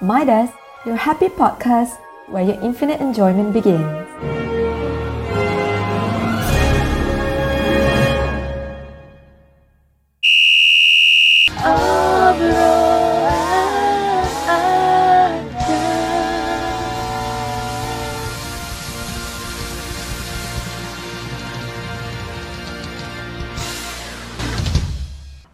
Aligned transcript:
Midas, 0.00 0.48
your 0.88 0.96
happy 0.96 1.28
podcast 1.28 2.00
where 2.32 2.40
your 2.40 2.56
infinite 2.64 3.04
enjoyment 3.04 3.52
begins. 3.52 3.84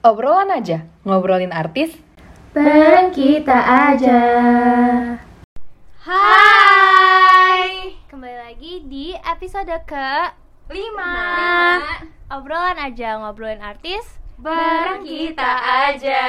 Obrolan 0.07 0.55
aja, 0.55 0.87
ngobrolin 1.03 1.51
artis. 1.51 2.06
Bareng 2.57 3.13
kita 3.13 3.53
aja. 3.53 4.21
Hai. 6.01 7.93
Kembali 8.09 8.37
lagi 8.41 8.81
di 8.89 9.13
episode 9.13 9.77
ke 9.85 10.09
5. 10.73 10.73
Obrolan 12.33 12.81
aja 12.81 13.21
ngobrolin 13.21 13.61
artis 13.61 14.09
bareng 14.41 15.05
kita 15.05 15.53
aja. 15.85 16.25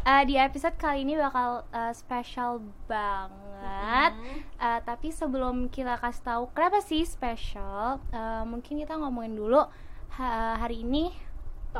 Eh, 0.00 0.22
di 0.22 0.38
episode 0.38 0.78
kali 0.78 1.02
ini 1.02 1.18
bakal 1.18 1.66
eh, 1.74 1.90
spesial 1.90 2.62
banget. 2.86 4.14
Eh, 4.54 4.78
tapi 4.86 5.10
sebelum 5.10 5.66
kita 5.66 5.98
kasih 5.98 6.22
tahu 6.22 6.42
kenapa 6.54 6.78
sih 6.78 7.02
spesial, 7.02 7.98
eh, 8.14 8.46
mungkin 8.46 8.78
kita 8.78 8.94
ngomongin 8.94 9.34
dulu 9.34 9.66
ha- 10.14 10.54
hari 10.62 10.86
ini 10.86 11.10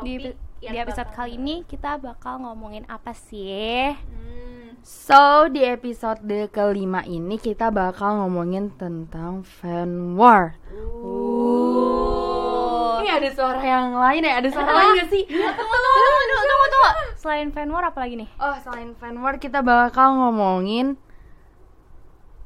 di, 0.03 0.35
di 0.61 0.77
episode 0.77 1.09
kali 1.17 1.41
ini 1.41 1.65
kita 1.65 1.97
bakal 1.97 2.45
ngomongin 2.45 2.85
apa 2.85 3.17
sih? 3.17 3.97
So, 4.85 5.49
di 5.49 5.65
episode 5.65 6.21
kelima 6.53 7.01
ini 7.09 7.41
kita 7.41 7.73
bakal 7.73 8.25
ngomongin 8.25 8.69
tentang 8.77 9.41
fan 9.41 10.21
war. 10.21 10.61
Ini 13.01 13.09
ada 13.09 13.29
suara 13.33 13.61
yang 13.65 13.97
lain 13.97 14.21
ya? 14.21 14.33
Ada 14.41 14.49
suara 14.53 14.73
lain 14.77 15.01
gak 15.01 15.09
sih? 15.09 15.25
Tunggu, 15.25 15.77
tunggu, 15.81 16.21
tunggu, 16.29 16.67
tunggu. 16.69 16.91
Selain 17.17 17.49
fan 17.53 17.69
war 17.73 17.85
apa 17.89 17.99
lagi 18.05 18.21
nih? 18.21 18.29
Oh, 18.37 18.57
selain 18.61 18.93
fan 19.01 19.17
war 19.21 19.41
kita 19.41 19.65
bakal 19.65 20.13
ngomongin 20.17 21.01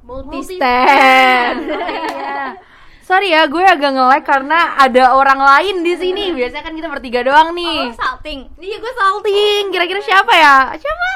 Multi 0.06 0.38
stand. 0.54 1.66
Iya. 1.66 2.62
Sorry 3.04 3.36
ya, 3.36 3.44
gue 3.52 3.60
agak 3.60 3.92
nge-lag 3.92 4.24
karena 4.24 4.80
ada 4.80 5.12
orang 5.12 5.36
lain 5.36 5.84
di 5.84 5.92
sini. 5.92 6.32
Biasanya 6.32 6.64
kan 6.64 6.72
kita 6.72 6.88
bertiga 6.88 7.20
doang 7.20 7.52
nih. 7.52 7.92
Oh, 7.92 8.00
salting. 8.00 8.48
Iya, 8.56 8.76
gue 8.80 8.92
salting. 8.96 9.62
Kira-kira 9.68 10.00
siapa 10.00 10.32
ya? 10.32 10.72
Siapa? 10.72 11.12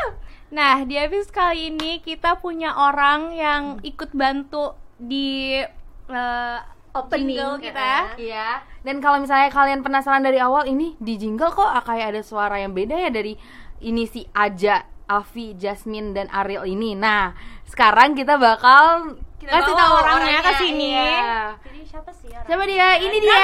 Nah, 0.52 0.84
di 0.84 1.00
episode 1.00 1.32
kali 1.32 1.72
ini 1.72 2.04
kita 2.04 2.44
punya 2.44 2.76
orang 2.76 3.32
yang 3.32 3.62
ikut 3.80 4.12
bantu 4.12 4.76
di 5.00 5.64
eh, 6.12 6.58
jingle 6.92 7.56
kita. 7.56 8.20
Iya. 8.20 8.64
Dan 8.84 9.00
kalau 9.00 9.24
misalnya 9.24 9.48
kalian 9.48 9.80
penasaran 9.80 10.20
dari 10.20 10.40
awal 10.40 10.68
ini 10.68 10.92
di 11.00 11.16
jingle 11.16 11.52
kok 11.52 11.72
kayak 11.88 12.12
ada 12.16 12.22
suara 12.24 12.60
yang 12.60 12.76
beda 12.76 12.96
ya 12.96 13.10
dari 13.12 13.36
ini 13.80 14.04
si 14.04 14.28
Aja, 14.36 14.84
Avi, 15.08 15.56
Jasmine 15.56 16.12
dan 16.12 16.28
Ariel 16.32 16.68
ini. 16.68 16.92
Nah, 16.92 17.32
sekarang 17.68 18.12
kita 18.12 18.36
bakal 18.36 19.16
kasih 19.38 19.72
bawa 19.72 19.80
tahu 19.80 19.92
orangnya 20.04 20.40
ke 20.42 20.52
sini. 20.60 20.88
Iya. 20.92 21.40
Jadi 21.62 21.77
siapa 21.88 22.12
sih 22.12 22.28
orang? 22.28 22.44
Siapa 22.44 22.64
dia? 22.68 22.88
Ini 23.00 23.16
dia. 23.16 23.38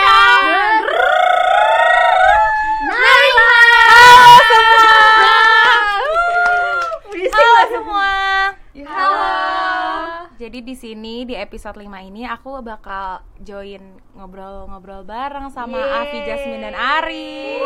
Naila. 2.84 3.56
Halo 4.04 4.36
semua. 4.44 4.92
Halo 7.32 7.62
semua. 7.72 8.12
Halo. 8.84 9.24
Jadi 10.36 10.58
di 10.60 10.74
sini 10.76 11.24
di 11.24 11.32
episode 11.32 11.80
5 11.80 11.88
ini 12.04 12.28
aku 12.28 12.60
bakal 12.60 13.24
join 13.40 13.96
ngobrol-ngobrol 14.12 15.08
bareng 15.08 15.48
sama 15.48 16.04
Avi, 16.04 16.20
Jasmine 16.28 16.68
dan 16.68 16.76
Ari. 16.76 17.64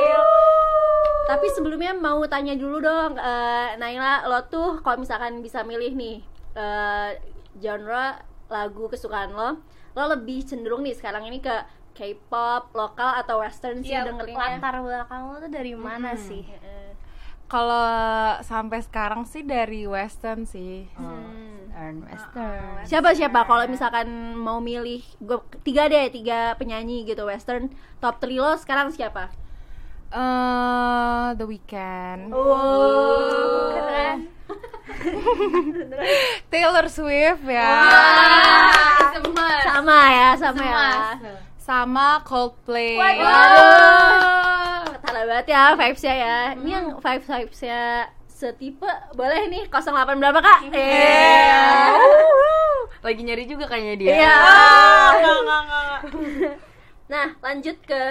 Tapi 1.26 1.46
sebelumnya 1.58 1.90
mau 1.98 2.22
tanya 2.30 2.54
dulu 2.54 2.78
dong, 2.78 3.18
eh, 3.18 3.74
Naila, 3.82 4.30
lo 4.30 4.46
tuh 4.46 4.78
kalau 4.86 5.02
misalkan 5.02 5.42
bisa 5.42 5.66
milih 5.66 5.92
nih 5.98 6.22
eh, 6.54 7.18
genre 7.58 8.22
lagu 8.48 8.86
kesukaan 8.88 9.34
lo, 9.34 9.60
lo 9.98 10.14
lebih 10.14 10.46
cenderung 10.46 10.86
nih 10.86 10.94
sekarang 10.94 11.26
ini 11.26 11.42
ke 11.42 11.50
K-pop, 11.92 12.70
lokal 12.72 13.18
atau 13.18 13.42
western 13.42 13.82
sih 13.82 13.90
Iya, 13.90 14.06
dengerinnya? 14.06 14.62
latar 14.62 14.78
belakang 14.78 15.22
lo 15.26 15.42
tuh 15.42 15.50
dari 15.50 15.74
mana 15.74 16.14
sih? 16.14 16.46
Kalau 17.48 17.90
sampai 18.44 18.78
sekarang 18.78 19.26
sih 19.26 19.42
dari 19.42 19.82
western 19.82 20.46
sih. 20.46 20.86
Earn 21.74 22.06
Western. 22.06 22.86
Siapa 22.86 23.14
siapa 23.14 23.42
kalau 23.42 23.66
misalkan 23.66 24.06
mau 24.34 24.58
milih 24.58 25.02
gue 25.18 25.38
tiga 25.62 25.86
deh 25.86 26.06
tiga 26.10 26.54
penyanyi 26.54 27.02
gitu 27.02 27.22
western 27.24 27.70
top 27.98 28.18
3 28.18 28.34
lo 28.36 28.54
sekarang 28.54 28.90
siapa? 28.90 29.30
Eh, 30.10 31.26
The 31.34 31.44
Weeknd. 31.44 32.30
Oh, 32.30 33.70
Keren. 33.70 34.37
Taylor 36.50 36.86
Swift 36.88 37.44
ya. 37.44 37.70
sama 39.68 39.98
ya 40.10 40.28
sama 40.38 40.62
ya. 40.64 40.86
Sama 41.58 42.08
Coldplay. 42.24 42.96
Waduh, 42.96 44.88
ketara 44.96 45.20
banget 45.28 45.46
ya 45.52 45.62
vibesnya 45.76 46.14
ya. 46.16 46.38
Ini 46.56 46.70
yang 46.70 46.86
vibes 46.96 47.28
vibesnya 47.28 48.08
setipe 48.24 48.88
boleh 49.18 49.50
nih 49.50 49.66
08 49.68 50.16
berapa 50.16 50.40
kak? 50.40 50.58
Iya. 50.72 51.66
Lagi 53.02 53.20
nyari 53.26 53.44
juga 53.44 53.66
kayaknya 53.68 53.94
dia. 53.98 54.12
Iya. 54.16 54.34
Ah, 54.38 55.98
Nah 57.08 57.26
lanjut 57.40 57.76
ke 57.82 58.02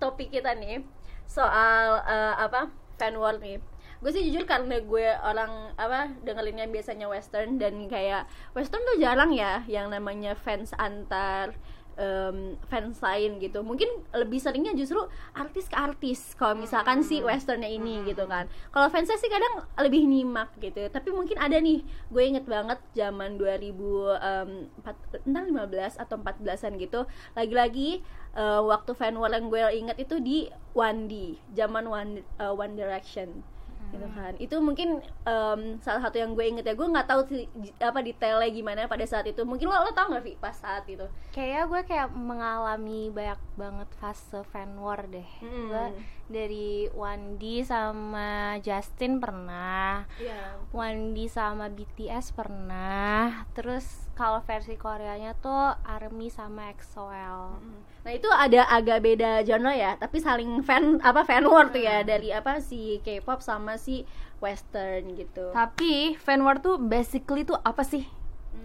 topik 0.00 0.32
kita 0.32 0.56
nih 0.56 0.80
soal 1.28 2.00
eh, 2.04 2.34
apa 2.40 2.72
fan 2.96 3.14
war 3.20 3.36
nih. 3.38 3.60
Gue 4.00 4.10
sih 4.12 4.22
jujur 4.28 4.44
karena 4.44 4.80
gue 4.80 5.06
orang 5.24 5.72
apa 5.80 6.12
dengerinnya 6.22 6.68
biasanya 6.68 7.08
western 7.08 7.56
dan 7.56 7.88
kayak 7.88 8.28
western 8.52 8.84
tuh 8.84 9.00
jarang 9.00 9.32
ya 9.32 9.64
yang 9.66 9.88
namanya 9.88 10.36
fans 10.36 10.76
antar 10.76 11.56
em, 11.96 12.54
fans 12.68 13.00
lain 13.00 13.40
gitu. 13.40 13.64
Mungkin 13.64 13.88
lebih 14.12 14.38
seringnya 14.38 14.76
justru 14.76 15.00
artis 15.32 15.66
ke 15.66 15.76
artis 15.76 16.36
kalau 16.36 16.54
misalkan 16.54 17.00
si 17.02 17.24
westernnya 17.24 17.68
ini 17.68 18.04
gitu 18.06 18.28
kan. 18.28 18.46
Kalau 18.70 18.88
fansnya 18.92 19.16
sih 19.16 19.32
kadang 19.32 19.64
lebih 19.80 20.04
nyimak 20.04 20.52
gitu. 20.60 20.86
Tapi 20.92 21.08
mungkin 21.10 21.40
ada 21.40 21.56
nih, 21.56 21.82
gue 22.12 22.22
inget 22.22 22.44
banget 22.44 22.78
zaman 22.92 23.40
2004 23.40 25.26
entah 25.26 25.44
15 25.44 26.02
atau 26.04 26.16
14-an 26.20 26.72
gitu. 26.78 27.00
Lagi-lagi 27.34 28.04
eh, 28.36 28.60
waktu 28.62 28.92
fan 28.92 29.16
war 29.16 29.32
yang 29.32 29.48
gue 29.48 29.60
inget 29.72 29.96
itu 29.98 30.20
di 30.20 30.46
One 30.76 31.08
D, 31.08 31.40
zaman 31.56 31.88
One, 31.88 32.12
eh, 32.20 32.52
One 32.52 32.76
Direction 32.76 33.55
gitu 33.92 34.06
kan 34.14 34.32
itu 34.36 34.56
mungkin 34.58 34.88
em, 35.24 35.60
salah 35.80 36.02
satu 36.02 36.16
yang 36.18 36.34
gue 36.34 36.44
inget 36.44 36.64
ya 36.66 36.74
gue 36.74 36.86
nggak 36.86 37.06
tahu 37.06 37.20
sih 37.30 37.46
apa 37.78 38.02
detailnya 38.02 38.50
gimana 38.50 38.90
pada 38.90 39.06
saat 39.06 39.26
itu 39.30 39.42
mungkin 39.46 39.70
lo 39.70 39.82
lo 39.82 39.90
tau 39.94 40.10
gak 40.10 40.24
Vi 40.26 40.34
pas 40.40 40.56
saat 40.56 40.82
itu 40.90 41.06
Kayaknya 41.36 41.62
gue 41.68 41.80
kayak 41.84 42.08
mengalami 42.16 43.12
banyak 43.12 43.40
banget 43.60 43.88
fase 44.00 44.40
fan 44.48 44.72
war 44.80 45.04
deh. 45.04 45.28
Mm. 45.44 45.68
Gue 45.68 45.84
dari 46.26 46.90
Wandi 46.90 47.62
sama 47.62 48.58
Justin 48.58 49.22
pernah, 49.22 50.06
Iya. 50.18 50.58
Wandi 50.74 51.30
sama 51.30 51.70
BTS 51.70 52.34
pernah. 52.34 53.46
Terus 53.54 54.10
kalau 54.18 54.42
versi 54.42 54.74
Koreanya 54.74 55.38
tuh 55.38 55.78
ARMY 55.86 56.28
sama 56.30 56.74
EXO-L. 56.74 57.62
Nah 58.06 58.12
itu 58.14 58.28
ada 58.30 58.66
agak 58.70 59.02
beda 59.02 59.42
genre 59.46 59.74
ya, 59.74 59.94
tapi 59.98 60.18
saling 60.22 60.62
fan 60.66 60.98
apa 61.02 61.22
fan 61.22 61.46
war 61.46 61.70
tuh 61.70 61.82
ya 61.82 62.02
dari 62.02 62.30
apa 62.34 62.58
si 62.62 62.98
K-pop 63.02 63.42
sama 63.42 63.78
si 63.78 64.06
western 64.38 65.14
gitu. 65.14 65.50
Tapi 65.54 66.14
fan 66.18 66.42
war 66.42 66.58
tuh 66.62 66.78
basically 66.78 67.42
tuh 67.46 67.58
apa 67.62 67.82
sih? 67.82 68.06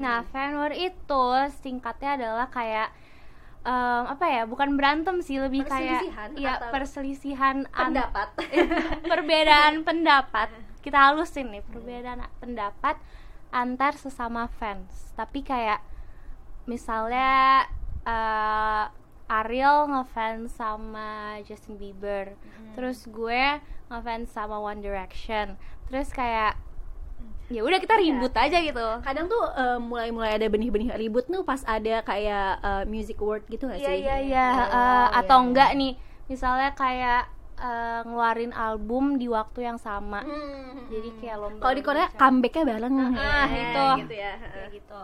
Nah, 0.01 0.23
fan 0.33 0.57
war 0.57 0.73
itu 0.73 1.25
singkatnya 1.61 2.17
adalah 2.17 2.47
kayak 2.49 2.89
em, 3.61 4.03
apa 4.07 4.25
ya? 4.25 4.43
Bukan 4.43 4.73
berantem 4.73 5.21
sih, 5.21 5.37
lebih 5.37 5.63
kayak 5.63 6.01
Perselisihan 6.03 6.29
ya 6.35 6.53
perselisihan 6.69 7.57
an- 7.71 7.93
Pendapat. 7.93 8.27
perbedaan 9.11 9.73
pendapat. 9.81 10.49
Kita 10.81 10.97
halusin 11.09 11.53
nih, 11.53 11.63
perbedaan 11.63 12.21
pendapat 12.37 12.97
antar 13.51 13.93
sesama 13.93 14.49
fans. 14.49 15.13
Tapi 15.13 15.41
kayak 15.41 15.81
misalnya 16.65 17.65
eh, 18.03 18.85
Ariel 19.31 19.87
ngefans 19.87 20.51
sama 20.51 21.39
Justin 21.41 21.77
Bieber, 21.77 22.35
terus 22.73 23.07
gue 23.07 23.61
ngefans 23.87 24.27
sama 24.27 24.59
One 24.59 24.83
Direction, 24.83 25.55
terus 25.87 26.11
kayak 26.11 26.59
ya 27.51 27.61
udah 27.61 27.77
kita 27.77 27.95
ribut 27.95 28.31
aja 28.33 28.57
gitu. 28.57 28.85
Kadang 29.01 29.27
tuh 29.27 29.43
eh, 29.51 29.77
mulai-mulai 29.77 30.31
ada 30.33 30.47
benih-benih 30.47 30.95
ribut 30.95 31.25
tuh 31.25 31.43
pas 31.43 31.59
ada 31.61 31.99
kayak 32.01 32.47
eh, 32.59 32.83
music 32.85 33.17
award 33.17 33.43
gitu 33.45 33.67
gak 33.67 33.77
Iya 33.77 33.91
sih? 33.91 33.99
iya 34.01 34.15
iya 34.17 34.47
Oh, 34.49 34.67
Eh, 34.71 35.07
atau 35.19 35.37
iya. 35.37 35.45
enggak 35.45 35.69
nih 35.75 35.93
misalnya 36.25 36.69
kayak 36.71 37.21
eh, 37.57 37.99
ngeluarin 38.01 38.49
album 38.51 39.15
di 39.15 39.27
waktu 39.27 39.59
yang 39.63 39.77
sama 39.77 40.23
jadi 40.87 41.09
kayak 41.15 41.37
lomba 41.37 41.53
Hmm. 41.53 41.61
Kalau 41.61 41.75
di 41.75 41.83
Korea 41.83 42.07
comebacknya 42.09 42.63
bareng. 42.65 42.93
ah 43.11 43.45
Ya, 43.45 43.61
itu 43.61 43.83
gitu 44.01 44.15
ya. 44.17 44.33
kayak 44.41 44.69
gitu 44.71 45.03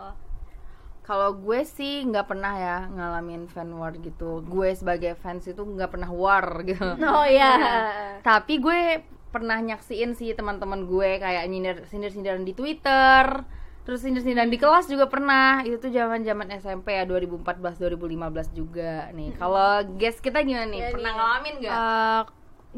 Kalau 1.00 1.32
gue 1.32 1.60
sih 1.64 2.04
nggak 2.04 2.26
pernah 2.26 2.52
ya 2.54 2.76
ngalamin 2.86 3.46
fan 3.46 3.72
war 3.72 3.96
gitu. 3.96 4.44
Gue 4.44 4.72
sebagai 4.72 5.16
fans 5.16 5.44
itu 5.44 5.56
nggak 5.58 5.88
pernah 5.90 6.10
war 6.10 6.60
gitu. 6.62 6.84
Oh 7.08 7.24
iya. 7.24 7.52
Tapi 8.28 8.60
gue 8.60 8.80
pernah 9.28 9.58
nyaksiin 9.60 10.16
sih 10.16 10.32
teman-teman 10.32 10.88
gue 10.88 11.20
kayak 11.20 11.44
nyindir 11.48 11.76
sindir-sindiran 11.88 12.42
di 12.42 12.52
Twitter. 12.56 13.44
Terus 13.88 14.04
sindir-sindiran 14.04 14.52
di 14.52 14.60
kelas 14.60 14.84
juga 14.88 15.08
pernah. 15.08 15.64
Itu 15.64 15.80
tuh 15.80 15.92
zaman-zaman 15.92 16.52
SMP 16.60 16.96
ya 16.96 17.08
2014 17.08 17.80
2015 17.80 18.52
juga 18.52 19.08
nih. 19.16 19.36
Kalau 19.40 19.84
guys 19.96 20.20
kita 20.20 20.44
gimana 20.44 20.68
nih? 20.68 20.80
Iya 20.84 20.92
pernah 20.92 21.12
nih. 21.12 21.18
ngalamin 21.20 21.54
nggak? 21.60 21.72
Eh, 21.72 22.20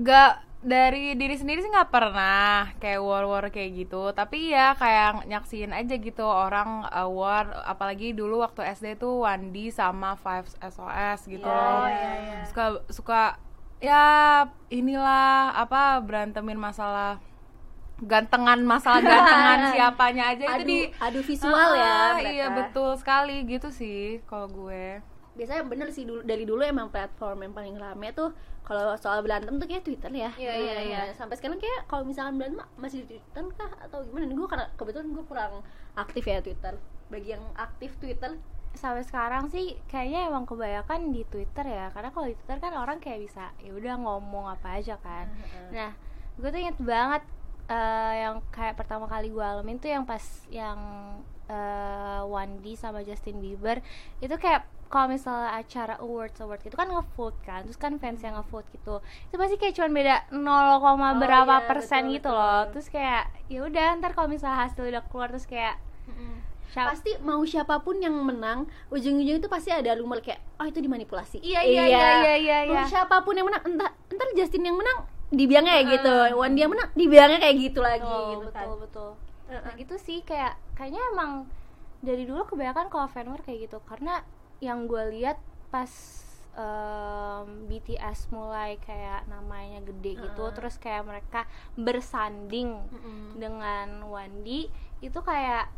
nggak 0.01 0.33
dari 0.61 1.17
diri 1.17 1.41
sendiri 1.41 1.65
sih 1.65 1.73
nggak 1.73 1.89
pernah 1.89 2.69
kayak 2.77 3.01
war 3.01 3.25
war 3.25 3.49
kayak 3.49 3.81
gitu 3.81 4.13
tapi 4.13 4.53
ya 4.53 4.77
kayak 4.77 5.25
nyaksiin 5.25 5.73
aja 5.73 5.97
gitu 5.97 6.21
orang 6.21 6.85
uh, 6.85 7.09
war 7.09 7.49
apalagi 7.65 8.13
dulu 8.13 8.45
waktu 8.45 8.69
SD 8.77 9.01
tuh 9.01 9.25
Wandi 9.25 9.73
sama 9.73 10.21
Five 10.21 10.53
SOS 10.61 11.33
gitu 11.33 11.49
loh 11.49 11.89
suka 12.45 12.65
suka 12.93 13.23
ya 13.81 14.05
inilah 14.69 15.57
apa 15.57 15.99
berantemin 16.05 16.61
masalah 16.61 17.17
gantengan 18.01 18.61
masalah 18.65 19.01
gantengan 19.01 19.61
siapanya 19.73 20.25
aja 20.33 20.45
itu 20.45 20.57
Adu, 20.65 20.69
di 20.69 20.81
adu 20.97 21.21
visual 21.21 21.71
ya. 21.77 21.85
Ah, 21.85 22.11
mereka. 22.17 22.31
iya 22.33 22.47
betul 22.53 22.91
sekali 22.97 23.45
gitu 23.45 23.69
sih 23.69 24.21
kalau 24.25 24.49
gue 24.49 25.01
Biasanya 25.37 25.63
bener 25.65 25.89
sih 25.89 26.05
dulu 26.05 26.21
dari 26.21 26.45
dulu 26.45 26.61
emang 26.61 26.93
platform 26.93 27.49
yang 27.49 27.53
paling 27.57 27.77
rame 27.81 28.13
tuh 28.13 28.35
kalau 28.61 28.93
soal 29.01 29.25
berantem 29.25 29.57
tuh 29.57 29.67
kayak 29.67 29.83
Twitter 29.83 30.13
ya. 30.13 30.31
Iya, 30.37 30.55
iya, 30.59 30.77
iya. 30.85 31.01
Sampai 31.17 31.35
sekarang 31.41 31.57
kayak 31.59 31.89
kalau 31.89 32.05
misalkan 32.05 32.37
berantem 32.37 32.61
masih 32.77 33.03
di 33.09 33.17
Twitter 33.17 33.49
kah 33.57 33.71
atau 33.83 34.05
gimana? 34.05 34.31
Gue 34.31 34.47
karena 34.47 34.67
kebetulan 34.77 35.07
gue 35.11 35.25
kurang 35.25 35.53
aktif 35.97 36.23
ya 36.29 36.39
Twitter. 36.45 36.75
Bagi 37.09 37.35
yang 37.35 37.43
aktif 37.57 37.95
Twitter, 37.99 38.37
sampai 38.75 39.03
sekarang 39.03 39.51
sih 39.51 39.75
kayaknya 39.91 40.31
emang 40.31 40.47
kebanyakan 40.47 41.11
di 41.11 41.27
Twitter 41.27 41.67
ya. 41.67 41.91
Karena 41.91 42.11
kalau 42.15 42.27
di 42.31 42.35
Twitter 42.39 42.59
kan 42.59 42.73
orang 42.75 42.99
kayak 43.03 43.27
bisa 43.27 43.51
ya 43.61 43.75
udah 43.75 43.95
ngomong 43.99 44.47
apa 44.49 44.79
aja 44.79 44.95
kan. 44.99 45.27
Nah 45.75 45.91
gue 46.39 46.49
tuh 46.49 46.61
inget 46.61 46.79
banget 46.81 47.23
eh, 47.67 48.15
yang 48.25 48.41
kayak 48.51 48.79
pertama 48.79 49.05
kali 49.05 49.29
gue 49.29 49.43
alamin 49.43 49.77
tuh 49.77 49.91
yang 49.91 50.07
pas 50.07 50.23
yang 50.49 50.79
eh, 51.51 52.23
Wandi 52.25 52.79
sama 52.79 53.03
Justin 53.03 53.43
Bieber 53.43 53.83
itu 54.23 54.33
kayak 54.39 54.65
kalau 54.91 55.07
misalnya 55.07 55.55
acara 55.55 56.03
awards 56.03 56.43
award 56.43 56.67
gitu 56.67 56.75
kan 56.75 56.91
ngevote 56.91 57.39
kan. 57.47 57.63
Terus 57.63 57.79
kan 57.79 57.95
fans 58.03 58.23
yang 58.23 58.35
ngevote 58.35 58.67
gitu. 58.75 58.99
Itu 59.31 59.39
pasti 59.39 59.55
kayak 59.55 59.75
cuman 59.79 59.93
beda 59.95 60.17
0, 60.35 60.83
Oh, 60.83 61.15
berapa 61.15 61.57
iya, 61.63 61.67
persen 61.71 62.11
betul, 62.11 62.15
gitu 62.19 62.31
betul. 62.31 62.39
loh. 62.43 62.63
Terus 62.75 62.87
kayak 62.91 63.25
ya 63.47 63.61
udah 63.67 63.87
ntar 64.03 64.11
kalau 64.19 64.27
misalnya 64.27 64.67
hasil 64.67 64.83
udah 64.83 65.03
keluar 65.07 65.31
terus 65.31 65.47
kayak 65.47 65.79
siapa 66.71 66.95
pasti 66.95 67.11
mau 67.21 67.43
siapa 67.43 67.79
pun 67.81 67.99
yang 67.99 68.15
menang, 68.15 68.65
ujung-ujung 68.89 69.39
itu 69.39 69.49
pasti 69.49 69.71
ada 69.71 69.95
rumor 69.95 70.19
kayak 70.19 70.39
oh 70.57 70.67
itu 70.67 70.79
dimanipulasi. 70.79 71.43
Iya, 71.43 71.61
iya, 71.63 71.85
iya, 71.87 72.07
iya, 72.23 72.35
iya, 72.37 72.59
Mau 72.67 72.79
iya. 72.79 72.85
siapa 72.87 73.21
pun 73.21 73.35
yang 73.35 73.47
menang, 73.47 73.63
entah 73.67 73.91
entar 74.07 74.29
Justin 74.33 74.65
yang 74.65 74.79
menang 74.79 75.05
dibilangnya 75.31 75.79
kayak 75.79 75.89
gitu, 75.95 76.15
Wandi 76.35 76.59
yang 76.59 76.73
menang 76.73 76.91
dibilangnya 76.93 77.39
kayak 77.39 77.57
gitu 77.61 77.81
lagi 77.81 78.03
Oh, 78.03 78.35
gitu 78.35 78.47
betul 78.51 78.55
kan. 78.55 78.67
betul. 78.83 79.11
Nah 79.51 79.73
gitu 79.75 79.95
sih 79.97 80.19
kayak 80.23 80.55
kayaknya 80.75 81.03
emang 81.11 81.31
dari 82.01 82.25
dulu 82.25 82.47
kebanyakan 82.47 82.87
kalau 82.89 83.07
fanwar 83.07 83.43
kayak 83.43 83.69
gitu 83.69 83.79
karena 83.85 84.23
yang 84.59 84.87
gue 84.87 85.05
lihat 85.13 85.37
pas 85.69 85.91
em, 86.55 87.47
BTS 87.67 88.31
mulai 88.31 88.77
kayak 88.79 89.27
namanya 89.27 89.81
gede 89.83 90.19
gitu 90.19 90.45
terus 90.51 90.77
kayak 90.77 91.07
mereka 91.07 91.47
bersanding 91.75 92.79
dengan 93.37 94.03
Wandi 94.07 94.67
itu 95.01 95.19
kayak 95.21 95.71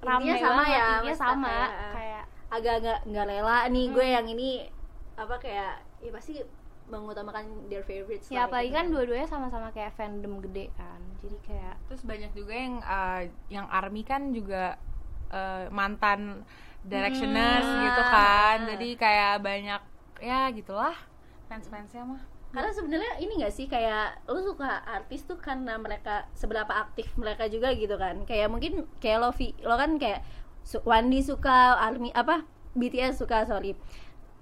Intinya 0.00 0.36
sama 0.36 0.54
banget, 0.56 0.70
ya, 0.70 0.86
intinya 0.88 1.16
sama. 1.16 1.48
kayak- 1.48 1.74
kayak 1.92 2.24
Agak-agak 2.48 2.98
nggak 3.04 3.26
rela 3.28 3.58
nih 3.68 3.86
gue 3.92 4.06
yang 4.08 4.26
ini 4.26 4.50
apa 5.12 5.36
kayak 5.36 5.72
ya 6.00 6.10
pasti 6.10 6.40
mengutamakan 6.88 7.44
their 7.68 7.84
favorites 7.84 8.32
ya 8.32 8.48
apalagi 8.48 8.72
gitu 8.72 8.78
kan 8.80 8.86
dua-duanya 8.88 9.28
sama-sama 9.28 9.68
kayak 9.68 9.92
fandom 9.92 10.40
gede 10.40 10.72
kan 10.72 10.96
jadi 11.20 11.36
kayak 11.44 11.74
Terus 11.84 12.02
banyak 12.02 12.30
juga 12.32 12.52
yang 12.56 12.74
uh, 12.80 13.20
yang 13.50 13.66
army 13.68 14.00
kan 14.00 14.32
juga 14.32 14.80
uh, 15.28 15.68
mantan 15.68 16.40
directioners 16.80 17.68
gitu 17.68 18.02
kan. 18.02 18.58
Jadi 18.64 18.88
kayak 18.96 19.42
banyak 19.42 19.82
ya 20.18 20.48
gitulah 20.48 20.96
fans-fansnya 21.46 22.02
mah. 22.06 22.22
Karena 22.48 22.72
sebenarnya 22.72 23.12
ini 23.20 23.44
gak 23.44 23.52
sih 23.52 23.68
kayak 23.68 24.24
lu 24.24 24.40
suka 24.40 24.80
artis 24.88 25.28
tuh 25.28 25.36
karena 25.36 25.76
mereka 25.76 26.24
seberapa 26.32 26.72
aktif 26.72 27.12
mereka 27.20 27.44
juga 27.46 27.76
gitu 27.76 27.92
kan. 28.00 28.24
Kayak 28.24 28.48
mungkin 28.48 28.88
kayak 29.04 29.18
lo 29.20 29.30
lo 29.68 29.74
kan 29.76 30.00
kayak 30.00 30.24
su- 30.64 30.80
Wandi 30.84 31.20
suka 31.20 31.76
army 31.76 32.08
apa 32.16 32.48
BTS 32.72 33.20
suka 33.20 33.44
sorry. 33.44 33.76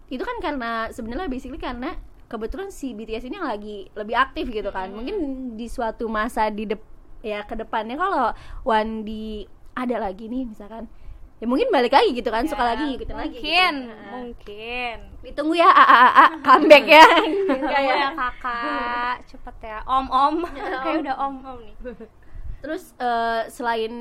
Itu 0.06 0.22
kan 0.22 0.38
karena 0.38 0.86
sebenarnya 0.94 1.26
basically 1.26 1.58
karena 1.58 1.98
kebetulan 2.30 2.70
si 2.70 2.94
BTS 2.94 3.26
ini 3.26 3.42
yang 3.42 3.50
lagi 3.50 3.90
lebih 3.98 4.14
aktif 4.14 4.54
gitu 4.54 4.70
kan. 4.70 4.94
Mungkin 4.94 5.16
di 5.58 5.66
suatu 5.66 6.06
masa 6.06 6.46
di 6.46 6.62
dep 6.70 6.82
ya 7.26 7.42
ke 7.42 7.58
depannya 7.58 7.98
kalau 7.98 8.30
Wandi 8.62 9.50
ada 9.74 9.98
lagi 9.98 10.30
nih 10.30 10.46
misalkan 10.46 10.86
ya 11.36 11.44
mungkin 11.44 11.68
balik 11.68 11.92
lagi 11.92 12.16
gitu 12.16 12.32
kan 12.32 12.48
suka 12.48 12.64
lagi 12.64 12.96
ngikutin 12.96 13.12
lagi 13.12 13.36
gitu. 13.36 13.44
mungkin 13.44 13.74
Nah, 13.92 14.08
mungkin 14.16 14.96
ditunggu 15.20 15.54
ya 15.54 15.68
a 15.68 15.84
a 15.84 15.96
a, 16.00 16.10
a 16.16 16.26
comeback 16.40 16.84
ya 16.88 17.04
Gitu 17.28 17.66
Kayak 17.66 17.82
ya. 17.84 17.94
ya 17.98 18.10
kakak, 18.16 19.14
cepet 19.28 19.56
ya 19.60 19.78
om 19.84 20.06
om, 20.24 20.36
kayak 20.48 21.04
udah 21.04 21.16
om 21.20 21.34
om 21.44 21.58
nih. 21.60 21.76
Terus 22.56 22.96
eh, 22.96 23.42
selain 23.52 23.92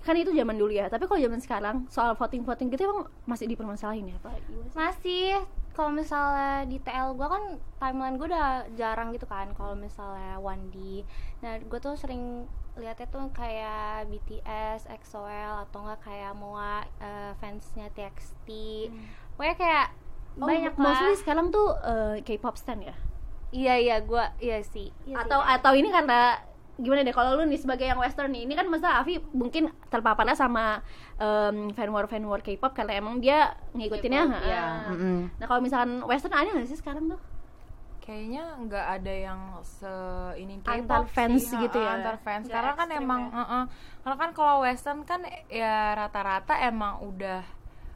kan 0.00 0.16
itu 0.16 0.32
zaman 0.32 0.56
dulu 0.56 0.72
ya, 0.72 0.88
tapi 0.88 1.04
kalau 1.04 1.20
zaman 1.20 1.38
sekarang 1.38 1.76
soal 1.92 2.16
voting 2.16 2.42
voting 2.42 2.72
gitu 2.72 2.88
emang 2.88 3.04
masih 3.28 3.46
dipermasalahin 3.46 4.10
ya 4.10 4.18
Pak? 4.24 4.32
Masih 4.72 5.38
kalau 5.72 5.92
misalnya 5.92 6.64
di 6.66 6.80
TL 6.80 7.16
gue 7.16 7.28
kan 7.28 7.44
timeline 7.78 8.16
gue 8.16 8.28
udah 8.28 8.64
jarang 8.74 9.12
gitu 9.12 9.28
kan 9.28 9.52
kalau 9.52 9.76
misalnya 9.76 10.40
Wandi. 10.40 11.04
Nah 11.44 11.60
gue 11.60 11.78
tuh 11.78 11.94
sering 11.94 12.48
lihatnya 12.74 13.04
tuh 13.06 13.28
kayak 13.30 14.08
BTS, 14.08 14.88
EXO-L 14.88 15.54
atau 15.62 15.78
enggak 15.82 16.00
kayak 16.02 16.32
Moa 16.32 16.80
eh, 16.98 17.32
fansnya 17.36 17.88
TXT. 17.90 18.48
Pokoknya 19.32 19.56
kayak 19.56 19.86
Oh, 20.32 20.48
banyak 20.48 20.72
mostly 20.76 21.12
lah. 21.12 21.18
sekarang 21.18 21.46
tuh 21.48 21.76
eh, 21.78 22.16
K-pop 22.22 22.56
stan 22.56 22.80
ya? 22.80 22.96
Iya 23.52 23.74
iya 23.76 23.96
gue 24.00 24.24
iya 24.40 24.64
sih. 24.64 24.88
Iya 25.04 25.12
sih, 25.12 25.12
atau 25.18 25.38
kayak- 25.38 25.60
atau 25.60 25.72
ini 25.72 25.88
karena 25.88 26.40
gimana 26.72 27.04
deh 27.04 27.12
kalau 27.12 27.36
lu 27.36 27.44
nih 27.44 27.60
sebagai 27.60 27.84
yang 27.84 28.00
western 28.00 28.32
nih 28.32 28.48
ini 28.48 28.56
kan 28.56 28.64
masa 28.64 28.96
Avi 28.96 29.20
mungkin 29.30 29.68
terpaparnya 29.86 30.32
sama 30.32 30.80
em, 31.14 31.68
fan 31.70 31.92
war 31.92 32.08
fan 32.08 32.24
war 32.24 32.40
K-pop 32.40 32.72
karena 32.72 32.96
emang 32.96 33.20
dia 33.20 33.52
ngikutinnya 33.70 34.24
K-pop, 34.24 34.40
iya. 34.42 34.64
Mm-mm. 34.88 35.18
nah 35.36 35.46
kalau 35.46 35.60
misalkan 35.60 36.00
western 36.02 36.32
ada 36.32 36.48
nggak 36.48 36.64
sih 36.64 36.80
sekarang 36.80 37.12
tuh 37.12 37.20
Kayaknya 38.02 38.44
nggak 38.58 38.86
ada 38.98 39.14
yang 39.14 39.40
se 39.62 39.94
ini 40.34 40.58
Antar 40.60 41.06
fans 41.06 41.46
sih, 41.46 41.54
gitu 41.56 41.78
ya. 41.78 41.96
Antar 41.96 42.18
fans. 42.18 42.44
Nggak 42.44 42.54
Karena 42.58 42.72
kan 42.74 42.88
emang 42.92 43.20
ya. 43.24 43.36
heeh. 43.38 43.64
Karena 44.02 44.16
kan 44.18 44.30
kalau 44.32 44.56
western 44.60 45.00
kan 45.02 45.20
ya 45.46 45.94
rata-rata 45.94 46.58
emang 46.60 46.98
udah 47.00 47.46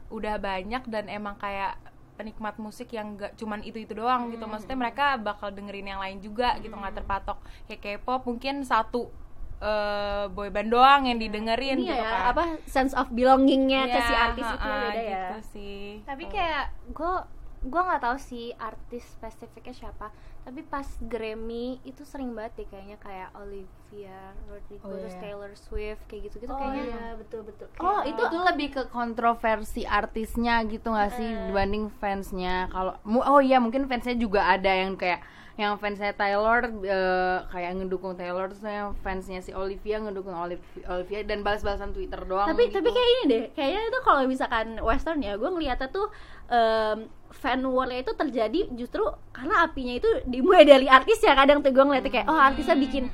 udah 0.07 0.39
banyak 0.39 0.87
dan 0.87 1.11
emang 1.11 1.35
kayak 1.35 1.75
penikmat 2.15 2.57
musik 2.57 2.89
yang 2.89 3.13
gak 3.13 3.35
cuman 3.35 3.61
itu 3.61 3.77
itu 3.77 3.93
doang 3.93 4.31
gitu 4.31 4.41
Hmm. 4.41 4.55
maksudnya 4.55 4.79
mereka 4.79 5.19
bakal 5.19 5.51
dengerin 5.51 5.85
yang 5.85 6.01
lain 6.01 6.17
juga 6.17 6.57
gitu 6.57 6.73
nggak 6.73 6.97
terpatok 6.97 7.37
kayak 7.67 8.01
K-pop 8.01 8.25
mungkin 8.25 8.63
satu 8.63 9.11
eh 9.57 10.25
boyband 10.27 10.69
doang 10.69 11.01
yang 11.05 11.17
didengerin 11.17 11.77
ini 11.77 11.89
gitu 11.89 11.93
ya 11.93 12.05
kan 12.07 12.21
apa 12.31 12.43
sense 12.65 12.93
of 12.93 13.09
belongingnya 13.09 13.85
ke 13.85 13.99
si 13.99 14.13
Iya, 14.13 14.21
artis 14.23 14.45
itu 14.47 14.57
ha-ha, 14.63 14.81
beda 14.81 14.97
ya 14.97 15.09
gitu 15.27 15.37
sih 15.51 15.85
tapi 16.05 16.23
kayak 16.25 16.63
gue 16.89 17.13
gue 17.57 17.81
nggak 17.81 18.01
tahu 18.05 18.17
sih 18.21 18.53
artis 18.55 19.01
spesifiknya 19.17 19.73
siapa 19.73 20.13
tapi 20.45 20.61
pas 20.63 20.85
Grammy 21.03 21.81
itu 21.83 22.05
sering 22.05 22.31
banget 22.31 22.63
deh 22.63 22.67
kayaknya 22.69 22.97
kayak 23.01 23.29
Olivia 23.35 24.31
Rodrigo 24.47 24.85
Oh, 24.87 24.95
terus 24.95 25.17
iya. 25.17 25.21
Taylor 25.25 25.51
Swift 25.57 26.01
kayak 26.07 26.21
gitu 26.29 26.35
gitu 26.45 26.53
oh 26.53 26.59
kayaknya 26.61 26.83
iya 26.85 27.05
betul 27.17 27.41
betul 27.43 27.67
Oh 27.81 27.99
itu 28.05 28.21
tuh 28.21 28.41
lebih 28.45 28.67
ke 28.71 28.83
kontroversi 28.87 29.83
artisnya 29.83 30.61
gitu 30.69 30.93
nggak 30.93 31.11
sih 31.17 31.29
dibanding 31.49 31.89
fansnya 31.97 32.69
kalau 32.69 32.93
oh 33.03 33.41
iya 33.41 33.57
mungkin 33.57 33.89
fansnya 33.89 34.15
juga 34.15 34.45
ada 34.47 34.69
yang 34.69 34.95
kayak 34.95 35.19
yang 35.57 35.73
fansnya 35.81 36.13
Taylor 36.13 36.69
eh, 36.85 37.37
kayak 37.49 37.81
ngedukung 37.81 38.13
Taylor 38.13 38.45
terus 38.45 38.61
yang 38.61 38.93
fansnya 39.01 39.41
si 39.41 39.57
Olivia 39.57 39.97
ngedukung 39.97 40.37
Olivia, 40.37 40.85
Olivia 40.85 41.25
dan 41.25 41.41
balas-balasan 41.41 41.97
Twitter 41.97 42.21
doang 42.29 42.45
tapi 42.45 42.69
gitu. 42.69 42.77
tapi 42.77 42.93
kayak 42.93 43.09
ini 43.09 43.23
deh 43.25 43.43
kayaknya 43.57 43.81
itu 43.89 43.99
kalau 44.05 44.21
misalkan 44.29 44.77
western 44.85 45.17
ya 45.25 45.33
gue 45.33 45.49
ngeliatnya 45.49 45.89
tuh 45.89 46.13
em, 46.45 47.09
fan 47.37 47.61
warnya 47.63 48.01
itu 48.01 48.11
terjadi 48.17 48.59
justru 48.73 49.05
karena 49.31 49.63
apinya 49.63 49.93
itu 49.93 50.09
dimulai 50.25 50.65
dari 50.65 50.89
artis 50.89 51.21
ya 51.21 51.37
kadang 51.37 51.61
tuh 51.61 51.69
gue 51.69 51.83
ngeliatnya 51.85 52.11
kayak 52.11 52.27
oh 52.27 52.35
artisnya 52.35 52.73
bikin 52.75 53.07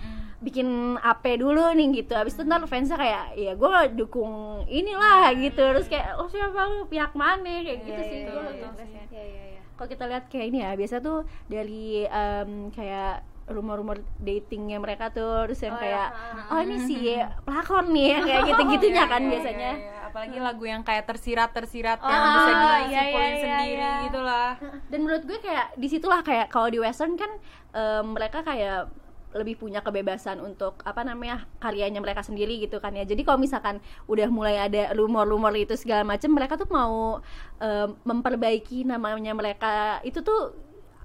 bikin 0.44 1.00
apa 1.00 1.39
dulu 1.39 1.72
nih 1.72 2.03
gitu. 2.03 2.20
Habis 2.20 2.36
itu 2.36 2.44
ntar 2.44 2.60
fansnya 2.68 3.00
kayak 3.00 3.25
ya 3.39 3.51
gue 3.56 3.72
dukung 3.96 4.63
inilah 4.68 5.32
gitu. 5.39 5.63
Terus 5.72 5.88
kayak 5.88 6.20
oh 6.20 6.27
siapa 6.27 6.68
lu? 6.68 6.84
Pihak 6.92 7.15
mana? 7.15 7.63
Kayak 7.63 7.80
gitu 7.88 8.01
Iya, 8.03 8.10
sih 8.12 8.18
iya, 8.20 8.27
gue 8.27 8.42
iya, 8.44 8.70
iya, 9.08 9.24
iya, 9.24 9.44
iya. 9.56 9.62
kalau 9.80 9.88
kita 9.88 10.03
lihat 10.12 10.24
kayak 10.27 10.46
ini 10.51 10.58
ya 10.60 10.72
biasa 10.75 10.96
tuh 11.00 11.24
dari 11.48 12.03
em, 12.03 12.51
kayak 12.75 13.24
rumor-rumor 13.43 14.00
datingnya 14.17 14.79
mereka 14.79 15.12
tuh 15.12 15.45
terus 15.45 15.59
yang 15.59 15.75
Oh, 15.75 15.81
kayak 15.81 16.07
ya. 16.09 16.47
oh 16.47 16.59
ini 16.63 16.77
si 16.79 16.97
pelakon 17.45 17.85
nih 17.91 18.07
yang 18.15 18.23
kayak 18.23 18.43
gitu-gitunya 18.47 19.03
kan 19.05 19.21
Iya, 19.21 19.29
biasanya 19.29 19.71
iya, 19.75 19.83
iya. 19.83 20.00
apalagi 20.07 20.38
lagu 20.39 20.63
yang 20.63 20.81
kayak 20.81 21.03
tersirat-tersirat 21.05 22.00
Oh, 22.00 22.07
yang 22.07 22.21
bisa 22.23 22.39
iya, 22.39 22.53
disimpulin 22.55 22.88
iya, 22.88 23.03
iya, 23.03 23.39
sendiri 23.43 23.75
iya. 23.83 23.93
gitu 24.07 24.19
lah 24.21 24.50
dan 24.88 25.00
menurut 25.01 25.23
gue 25.23 25.39
kayak 25.39 25.75
di 25.75 25.88
situlah 25.88 26.21
kayak 26.21 26.47
kalau 26.47 26.71
di 26.71 26.79
western 26.79 27.19
kan 27.19 27.31
em, 27.71 28.05
mereka 28.15 28.41
kayak 28.41 28.88
lebih 29.33 29.57
punya 29.57 29.81
kebebasan 29.81 30.38
untuk 30.39 30.77
apa 30.85 31.01
namanya 31.01 31.50
karyanya 31.57 31.97
mereka 31.97 32.21
sendiri 32.21 32.62
gitu 32.62 32.77
kan 32.77 32.93
ya 32.93 33.01
jadi 33.01 33.17
kalau 33.25 33.41
misalkan 33.41 33.81
udah 34.05 34.29
mulai 34.29 34.62
ada 34.62 34.93
rumor-rumor 34.93 35.50
itu 35.57 35.73
segala 35.73 36.05
macam 36.05 36.29
mereka 36.31 36.53
tuh 36.53 36.69
mau 36.69 37.17
em, 37.57 37.97
memperbaiki 38.05 38.85
namanya 38.85 39.33
mereka 39.33 40.00
itu 40.05 40.21
tuh 40.21 40.53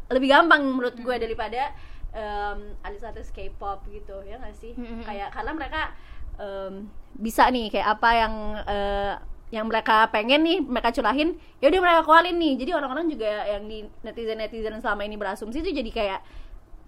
lebih 0.09 0.29
gampang 0.29 0.61
menurut 0.61 0.95
gue 0.95 1.17
daripada 1.17 1.73
em, 2.19 2.59
artis-artis 2.83 3.31
K-pop 3.31 3.87
gitu 3.89 4.19
ya 4.27 4.37
nggak 4.37 4.57
sih 4.59 4.75
Mm-mm. 4.75 5.07
kayak 5.07 5.31
karena 5.31 5.53
mereka 5.55 5.83
em, 6.37 6.91
bisa 7.15 7.47
nih 7.49 7.71
kayak 7.71 7.89
apa 7.95 8.11
yang 8.13 8.35
eh, 8.67 9.13
yang 9.49 9.65
mereka 9.65 10.05
pengen 10.13 10.45
nih 10.45 10.59
mereka 10.61 10.93
curahin 10.93 11.33
ya 11.63 11.71
udah 11.71 11.81
mereka 11.81 12.01
keluarin 12.05 12.37
nih 12.37 12.53
jadi 12.61 12.71
orang-orang 12.77 13.07
juga 13.09 13.49
yang 13.49 13.65
di 13.65 13.81
netizen 14.03 14.37
netizen 14.37 14.77
selama 14.77 15.07
ini 15.07 15.17
berasumsi 15.17 15.65
tuh 15.65 15.73
jadi 15.73 15.89
kayak 15.89 16.21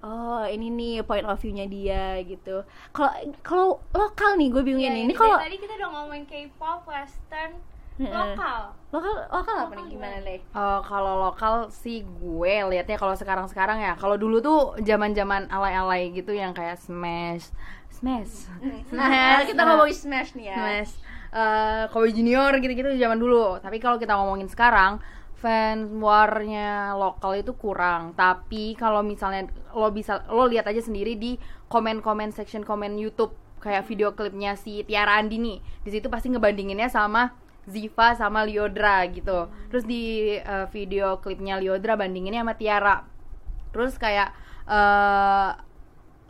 oh 0.01 0.45
ini 0.45 0.69
nih 0.69 0.95
point 1.05 1.25
of 1.25 1.37
view-nya 1.37 1.65
dia 1.69 2.21
gitu 2.21 2.61
kalau 2.93 3.13
kalau 3.41 3.69
lokal 3.93 4.37
nih 4.37 4.49
gue 4.49 4.61
bingungin 4.61 4.93
Iya, 4.93 4.97
nih 4.97 5.03
ini 5.09 5.13
dari 5.13 5.21
kalau 5.21 5.37
tadi 5.41 5.57
kita 5.57 5.73
udah 5.77 5.89
ngomongin 5.93 6.25
K-pop, 6.25 6.81
western. 6.85 7.53
Lokal. 8.09 8.61
lokal 8.90 9.12
lokal 9.28 9.54
apa 9.69 9.73
nih 9.76 9.87
gimana 9.92 10.16
deh 10.25 10.40
Eh, 10.40 10.80
kalau 10.88 11.14
lokal 11.28 11.69
sih 11.69 12.00
gue 12.02 12.54
liatnya 12.73 12.97
kalau 12.97 13.12
sekarang-sekarang 13.12 13.78
ya. 13.78 13.92
Kalau 13.95 14.16
dulu 14.16 14.40
tuh 14.40 14.61
zaman-zaman 14.80 15.47
alay-alay 15.52 16.11
gitu 16.11 16.33
yang 16.33 16.57
kayak 16.57 16.80
Smash, 16.80 17.52
Smash, 17.92 18.49
nah 18.95 19.45
kita 19.45 19.61
ngomongin 19.61 19.92
smash 19.92 20.33
nih 20.33 20.54
ya 20.54 20.57
Smash, 20.57 20.92
eh 21.37 21.85
Kobe 21.92 22.09
Junior 22.11 22.57
gitu-gitu 22.59 22.97
zaman 22.97 23.21
dulu. 23.21 23.61
Tapi 23.61 23.76
kalau 23.76 24.00
kita 24.00 24.16
ngomongin 24.16 24.49
sekarang, 24.49 24.99
fans 25.37 25.88
warnya 25.97 26.97
lokal 26.97 27.37
itu 27.37 27.52
kurang. 27.57 28.12
Tapi 28.16 28.76
kalau 28.76 29.00
misalnya 29.04 29.49
lo 29.76 29.88
bisa 29.92 30.25
lo 30.28 30.49
lihat 30.49 30.69
aja 30.69 30.80
sendiri 30.80 31.16
di 31.16 31.37
komen-komen 31.69 32.33
section 32.33 32.64
komen 32.64 32.97
YouTube 32.97 33.33
kayak 33.61 33.85
video 33.85 34.16
klipnya 34.16 34.57
si 34.57 34.80
Tiara 34.85 35.21
Andini. 35.21 35.61
Di 35.85 35.92
situ 35.92 36.09
pasti 36.09 36.33
ngebandinginnya 36.33 36.88
sama 36.88 37.33
Ziva 37.69 38.17
sama 38.17 38.47
Liodra 38.47 39.05
gitu. 39.11 39.49
Terus 39.69 39.85
di 39.85 40.37
eh, 40.38 40.67
video 40.73 41.21
klipnya 41.21 41.61
Liodra 41.61 41.99
bandinginnya 41.99 42.45
sama 42.47 42.55
Tiara. 42.57 42.97
Terus 43.75 43.97
kayak 44.00 44.33
eh 44.71 45.50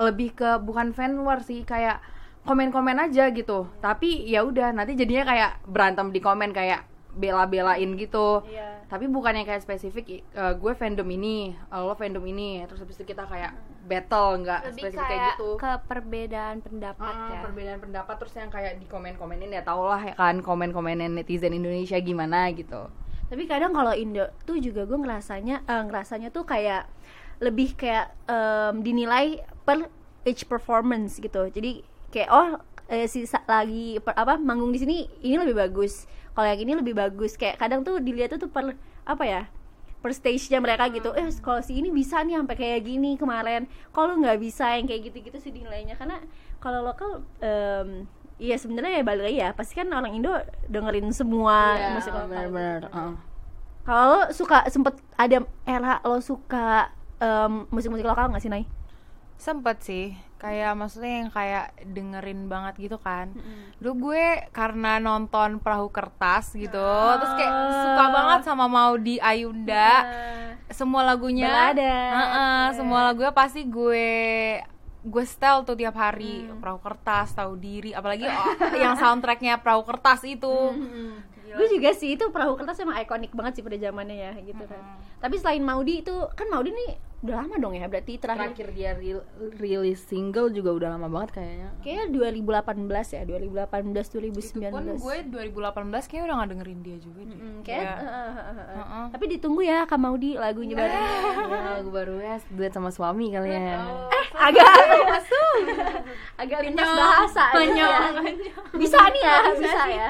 lebih 0.00 0.32
ke 0.32 0.56
bukan 0.64 0.96
fan 0.96 1.12
war 1.20 1.44
sih 1.44 1.60
kayak 1.68 2.00
komen-komen 2.48 2.96
aja 2.96 3.28
gitu 3.36 3.68
tapi 3.84 4.24
ya 4.24 4.40
udah 4.48 4.72
nanti 4.72 4.96
jadinya 4.96 5.28
kayak 5.28 5.50
berantem 5.68 6.08
di 6.08 6.24
komen 6.24 6.56
kayak 6.56 6.88
bela-belain 7.20 7.90
gitu. 7.94 8.40
Iya. 8.48 8.80
tapi 8.90 9.06
bukan 9.06 9.30
yang 9.30 9.46
kayak 9.46 9.62
spesifik 9.62 10.02
eh, 10.26 10.54
gue 10.56 10.72
fandom 10.74 11.06
ini 11.06 11.52
eh, 11.52 11.78
lo 11.78 11.94
fandom 11.94 12.24
ini. 12.24 12.64
Terus 12.66 12.80
habis 12.80 12.96
itu 12.96 13.06
kita 13.06 13.22
kayak 13.22 13.54
battle 13.84 14.40
nggak 14.40 14.60
spesifik 14.72 14.96
kayak 14.96 15.06
kayak 15.06 15.30
gitu. 15.30 15.48
ke 15.56 15.70
perbedaan 15.84 16.56
pendapat 16.58 17.14
Ah, 17.14 17.30
ya. 17.30 17.38
perbedaan 17.40 17.78
pendapat 17.78 18.14
terus 18.16 18.34
yang 18.34 18.48
kayak 18.48 18.72
di 18.76 18.86
komen-komenin 18.86 19.50
ya 19.50 19.62
tau 19.62 19.84
lah 19.84 20.00
ya 20.00 20.14
kan 20.14 20.40
komen-komenin 20.40 21.12
netizen 21.12 21.52
Indonesia 21.52 22.00
gimana 22.00 22.50
gitu. 22.50 22.90
Tapi 23.30 23.46
kadang 23.46 23.70
kalau 23.70 23.94
Indo 23.94 24.26
tuh 24.42 24.58
juga 24.58 24.82
gue 24.82 24.98
ngerasanya 24.98 25.62
eh, 25.62 25.82
ngerasanya 25.86 26.28
tuh 26.30 26.42
kayak 26.42 26.90
lebih 27.38 27.72
kayak 27.72 28.10
em, 28.26 28.82
dinilai 28.82 29.38
per 29.62 29.86
each 30.22 30.44
performance 30.44 31.16
gitu. 31.16 31.46
Jadi 31.46 31.80
kayak 32.10 32.28
oh 32.28 32.58
eh, 32.86 33.06
si 33.06 33.22
lagi 33.46 33.96
per- 33.96 34.12
apa 34.14 34.34
manggung 34.34 34.74
di 34.74 34.82
sini 34.82 34.96
ini 35.22 35.38
lebih 35.38 35.56
bagus 35.56 36.10
kalau 36.32 36.46
yang 36.46 36.60
ini 36.60 36.72
lebih 36.76 36.94
bagus 36.94 37.34
kayak 37.34 37.58
kadang 37.58 37.82
tuh 37.82 37.98
dilihat 37.98 38.34
tuh 38.34 38.46
per 38.46 38.74
apa 39.04 39.24
ya 39.24 39.42
per 40.00 40.16
stage-nya 40.16 40.58
mereka 40.58 40.88
gitu 40.88 41.12
eh 41.12 41.28
kalau 41.44 41.60
si 41.60 41.76
ini 41.76 41.92
bisa 41.92 42.24
nih 42.24 42.40
sampai 42.40 42.56
kayak 42.56 42.80
gini 42.82 43.20
kemarin 43.20 43.68
kalau 43.92 44.16
nggak 44.16 44.40
bisa 44.40 44.72
yang 44.72 44.88
kayak 44.88 45.12
gitu-gitu 45.12 45.36
sih 45.36 45.52
dinilainya 45.52 45.92
karena 45.94 46.20
kalau 46.56 46.80
lokal 46.82 47.20
em, 47.40 48.08
Iya 48.40 48.56
sebenarnya 48.56 48.96
ya 48.96 49.04
balik 49.04 49.24
lagi 49.28 49.36
ya 49.36 49.50
pasti 49.52 49.76
kan 49.76 49.92
orang 49.92 50.16
Indo 50.16 50.32
dengerin 50.64 51.12
semua 51.12 51.76
Iya, 51.76 51.92
musik 51.92 52.08
lokal 52.16 52.48
gitu. 52.48 52.88
uh. 52.88 53.12
Kalau 53.84 54.04
lo 54.16 54.20
suka 54.32 54.64
sempet 54.72 54.96
ada 55.20 55.44
era 55.68 56.00
lo 56.00 56.16
suka 56.24 56.88
em, 57.20 57.68
musik-musik 57.68 58.08
lokal 58.08 58.32
nggak 58.32 58.40
sih 58.40 58.48
Nay? 58.48 58.64
sempet 59.36 59.84
sih 59.84 60.16
kayak 60.40 60.72
maksudnya 60.72 61.12
yang 61.20 61.30
kayak 61.30 61.76
dengerin 61.84 62.48
banget 62.48 62.74
gitu 62.88 62.96
kan. 62.96 63.36
Dulu 63.76 64.08
gue 64.08 64.48
karena 64.56 64.96
nonton 64.96 65.60
perahu 65.60 65.92
kertas 65.92 66.56
gitu 66.56 66.88
terus 67.20 67.32
kayak 67.36 67.54
suka 67.68 68.04
banget 68.08 68.40
sama 68.48 68.64
Maudi 68.66 69.20
Ayunda. 69.20 70.08
Semua 70.72 71.04
lagunya. 71.04 71.44
Balada. 71.46 71.96
Heeh, 72.16 72.62
semua 72.80 73.12
lagunya 73.12 73.36
pasti 73.36 73.68
gue 73.68 74.08
gue 75.00 75.24
setel 75.24 75.64
tuh 75.64 75.76
tiap 75.76 75.96
hari. 75.96 76.48
Hmm. 76.48 76.60
perahu 76.60 76.80
kertas 76.80 77.32
tahu 77.36 77.56
diri 77.56 77.92
apalagi 77.92 78.28
oh, 78.28 78.52
yang 78.76 78.96
soundtracknya 78.96 79.60
perahu 79.60 79.84
kertas 79.84 80.24
itu. 80.24 80.48
Hmm. 80.48 81.20
Gue 81.50 81.66
juga 81.68 81.90
sih 81.92 82.16
itu 82.16 82.30
perahu 82.32 82.56
kertas 82.56 82.80
emang 82.80 82.96
ikonik 83.02 83.34
banget 83.36 83.60
sih 83.60 83.64
pada 83.66 83.76
zamannya 83.76 84.16
ya 84.16 84.32
gitu 84.40 84.64
kan. 84.64 84.82
Tapi 85.20 85.36
selain 85.36 85.60
Maudi 85.60 86.00
itu 86.00 86.16
kan 86.32 86.48
Maudi 86.48 86.72
nih 86.72 87.09
udah 87.20 87.36
lama 87.36 87.54
dong 87.54 87.72
ya 87.72 87.84
berarti 87.84 88.16
terakhir, 88.16 88.56
terakhir 88.56 88.68
dia 88.72 88.90
ril- 88.94 89.26
rilis 89.54 90.00
single 90.00 90.48
juga 90.48 90.72
udah 90.72 90.88
lama 90.90 91.04
banget 91.06 91.36
kayaknya 91.36 91.68
kayaknya 91.78 92.06
2018 92.32 92.80
ya 93.10 93.22
2018 93.22 93.68
itu 94.00 94.16
2019. 94.16 94.72
pun 94.72 94.84
gue 94.96 95.16
2018 95.28 96.08
kayaknya 96.08 96.24
udah 96.24 96.36
gak 96.38 96.50
dengerin 96.50 96.80
dia 96.80 96.96
juga 96.96 97.20
deh 97.22 97.36
Hmm, 97.36 97.58
kayak, 97.60 97.76
Kayak- 97.76 97.98
eh, 98.00 98.08
eh, 98.08 98.32
eh, 98.32 98.56
eh. 98.56 98.66
Heeh. 98.74 99.04
Tapi 99.10 99.24
ditunggu 99.28 99.60
ya 99.62 99.78
Kak 99.84 99.98
Maudi 99.98 100.30
lagunya 100.34 100.74
baru. 100.74 100.88
ya 100.88 101.04
lagu 101.76 101.90
baru 101.90 102.14
ya 102.18 102.34
duet 102.48 102.72
sama 102.72 102.88
suami 102.88 103.26
kali 103.28 103.50
ya 103.50 103.60
Eh, 103.60 103.76
agak 104.40 104.64
agak 106.40 106.58
lintas 106.62 106.88
bahasa 106.88 107.44
ya. 107.68 107.88
Bisa 108.72 108.96
nih 109.06 109.20
ya, 109.20 109.36
bisa 109.54 109.82
ya. 109.86 110.08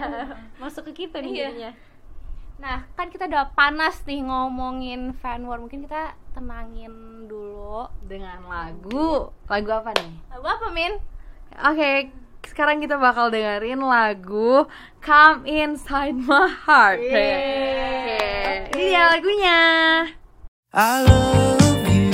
Masuk 0.57 0.87
ke 0.87 1.05
kita 1.05 1.19
nih 1.19 1.31
Iya. 1.33 1.43
jadinya. 1.49 1.71
Nah, 2.61 2.85
kan 2.93 3.09
kita 3.09 3.25
udah 3.25 3.57
panas 3.57 4.05
nih 4.05 4.21
ngomongin 4.21 5.17
fan 5.17 5.49
war. 5.49 5.57
Mungkin 5.57 5.89
kita 5.89 6.13
tenangin 6.37 7.25
dulu. 7.25 7.89
dengan 8.05 8.43
lagu 8.51 9.31
lagu 9.47 9.71
apa 9.71 9.95
nih 9.95 10.11
Lagu 10.35 10.43
apa, 10.45 10.67
Min? 10.75 10.93
Oke, 11.55 12.11
sekarang 12.43 12.83
kita 12.83 12.99
bakal 12.99 13.31
dengerin 13.31 13.79
lagu 13.79 14.67
Come 15.01 15.47
Inside 15.47 16.19
My 16.19 16.51
Heart. 16.51 16.99
Oke, 17.01 17.31
Ini 18.75 18.85
dia 18.85 19.05
lagunya. 19.09 19.61
I 20.75 21.03
love 21.03 21.87
you, 21.89 22.11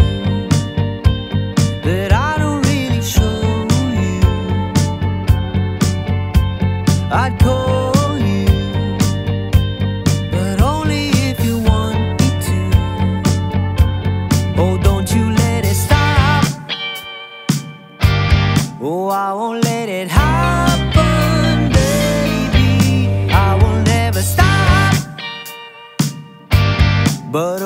but 1.80 2.12
I 2.12 2.30
don't 2.36 2.60
really 2.64 3.00
show 3.00 3.66
you. 3.96 4.20
I'd 7.12 7.34
call 7.40 7.85
but 27.36 27.65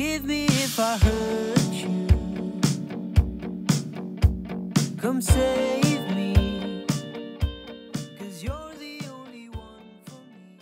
Forgive 0.00 0.24
me 0.24 0.46
if 0.46 0.80
I 0.80 0.96
hurt 0.96 1.72
you. 1.76 2.08
Come 4.96 5.20
save 5.20 6.16
me. 6.16 6.86
Cause 8.18 8.42
you're 8.42 8.72
the 8.80 9.02
only 9.12 9.50
one 9.50 9.92
for 10.06 10.22
me. 10.24 10.56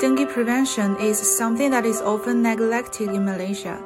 Dengue 0.00 0.26
prevention 0.30 0.96
is 1.00 1.18
something 1.36 1.70
that 1.72 1.84
is 1.84 2.00
often 2.00 2.40
neglected 2.40 3.10
in 3.10 3.26
Malaysia. 3.26 3.78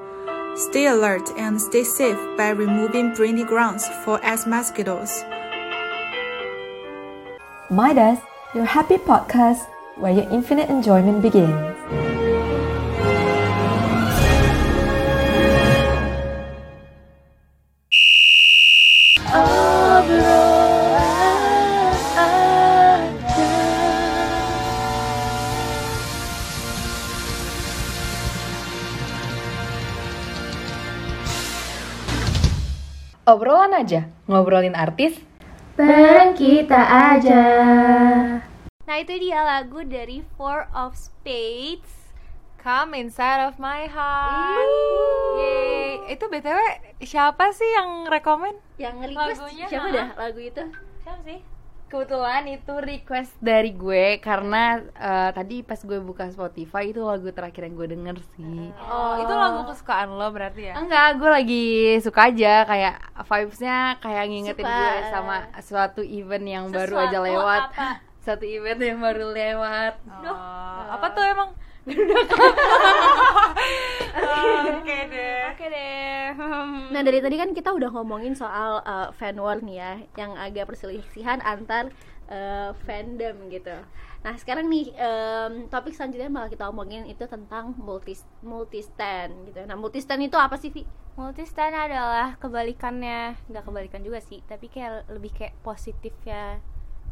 Stay 0.54 0.86
alert 0.86 1.32
and 1.36 1.60
stay 1.60 1.82
safe 1.82 2.20
by 2.36 2.50
removing 2.50 3.12
breeding 3.14 3.44
grounds 3.44 3.88
for 4.04 4.24
S 4.24 4.46
mosquitoes. 4.46 5.24
Midas, 7.70 8.20
your 8.54 8.66
happy 8.66 8.98
podcast. 8.98 9.66
where 10.00 10.12
your 10.16 10.28
infinite 10.32 10.72
enjoyment 10.72 11.20
begins. 11.20 11.54
Obrolan 33.30 33.70
aja, 33.78 34.10
ngobrolin 34.26 34.74
artis. 34.74 35.14
Bang 35.78 36.34
kita 36.34 36.82
aja. 37.14 37.44
Nah 38.90 38.98
itu 38.98 39.14
dia 39.22 39.46
lagu 39.46 39.86
dari 39.86 40.18
Four 40.34 40.66
of 40.74 40.98
Spades 40.98 42.10
Come 42.58 42.98
Inside 42.98 43.46
of 43.46 43.54
My 43.62 43.86
Heart 43.86 44.66
Yeay. 45.38 46.10
Itu 46.18 46.26
BTW 46.26 46.58
siapa 47.06 47.54
sih 47.54 47.70
yang 47.70 48.10
rekomen? 48.10 48.50
Yang 48.82 49.14
request 49.14 49.46
Lagunya, 49.46 49.66
siapa 49.70 49.88
dah 49.94 50.08
lagu 50.18 50.42
itu? 50.42 50.62
Siapa 51.06 51.22
sih? 51.22 51.38
Kebetulan 51.86 52.50
itu 52.50 52.74
request 52.82 53.38
dari 53.38 53.78
gue 53.78 54.18
karena 54.18 54.82
uh, 54.98 55.30
tadi 55.38 55.62
pas 55.62 55.78
gue 55.78 56.02
buka 56.02 56.26
Spotify 56.34 56.90
itu 56.90 57.06
lagu 57.06 57.30
terakhir 57.30 57.70
yang 57.70 57.78
gue 57.78 57.94
denger 57.94 58.18
sih. 58.34 58.74
Oh, 58.90 59.22
itu 59.22 59.30
lagu 59.30 59.70
kesukaan 59.70 60.18
lo 60.18 60.34
berarti 60.34 60.66
ya? 60.66 60.74
Enggak, 60.74 61.14
gue 61.14 61.30
lagi 61.30 61.66
suka 62.02 62.26
aja 62.26 62.66
kayak 62.66 62.98
vibesnya 63.22 64.02
kayak 64.02 64.24
ngingetin 64.34 64.66
suka. 64.66 64.74
gue 64.82 64.94
sama 65.14 65.36
suatu 65.62 66.02
event 66.02 66.42
yang 66.42 66.64
Sesuatu 66.66 66.74
baru 66.74 66.94
aja 67.06 67.18
lewat. 67.22 67.64
Apa? 67.70 67.90
Satu 68.20 68.44
event 68.44 68.80
yang 68.80 69.00
baru 69.00 69.32
lewat. 69.32 69.96
Oh, 70.28 70.80
apa 70.92 71.06
tuh 71.16 71.24
emang? 71.32 71.50
Oke 74.76 74.96
deh. 75.08 75.40
Oke 75.56 75.66
deh. 75.72 76.36
Hmm. 76.36 76.92
Nah 76.92 77.00
dari 77.00 77.24
tadi 77.24 77.36
kan 77.40 77.56
kita 77.56 77.72
udah 77.72 77.88
ngomongin 77.90 78.36
soal 78.36 78.84
uh, 78.84 79.08
fan 79.16 79.40
war 79.40 79.64
nih 79.64 79.76
ya, 79.80 79.92
yang 80.20 80.36
agak 80.36 80.68
perselisihan 80.68 81.40
antar 81.40 81.88
uh, 82.28 82.76
fandom 82.84 83.48
gitu. 83.48 83.72
Nah 84.20 84.36
sekarang 84.36 84.68
nih 84.68 84.92
em, 85.00 85.64
topik 85.72 85.96
selanjutnya 85.96 86.28
malah 86.28 86.52
kita 86.52 86.68
omongin 86.68 87.08
itu 87.08 87.24
tentang 87.24 87.72
multi 87.80 88.12
multi 88.44 88.84
stand 88.84 89.48
gitu. 89.48 89.64
Nah 89.64 89.80
multi 89.80 90.04
stand 90.04 90.20
itu 90.28 90.36
apa 90.36 90.60
sih 90.60 90.68
Vi? 90.68 90.84
Multistan 91.16 91.74
adalah 91.76 92.38
kebalikannya, 92.40 93.36
nggak 93.48 93.64
kebalikan 93.66 94.00
juga 94.00 94.24
sih, 94.24 94.40
tapi 94.46 94.72
kayak 94.72 95.10
lebih 95.10 95.32
kayak 95.36 95.52
positif 95.60 96.14
ya 96.24 96.56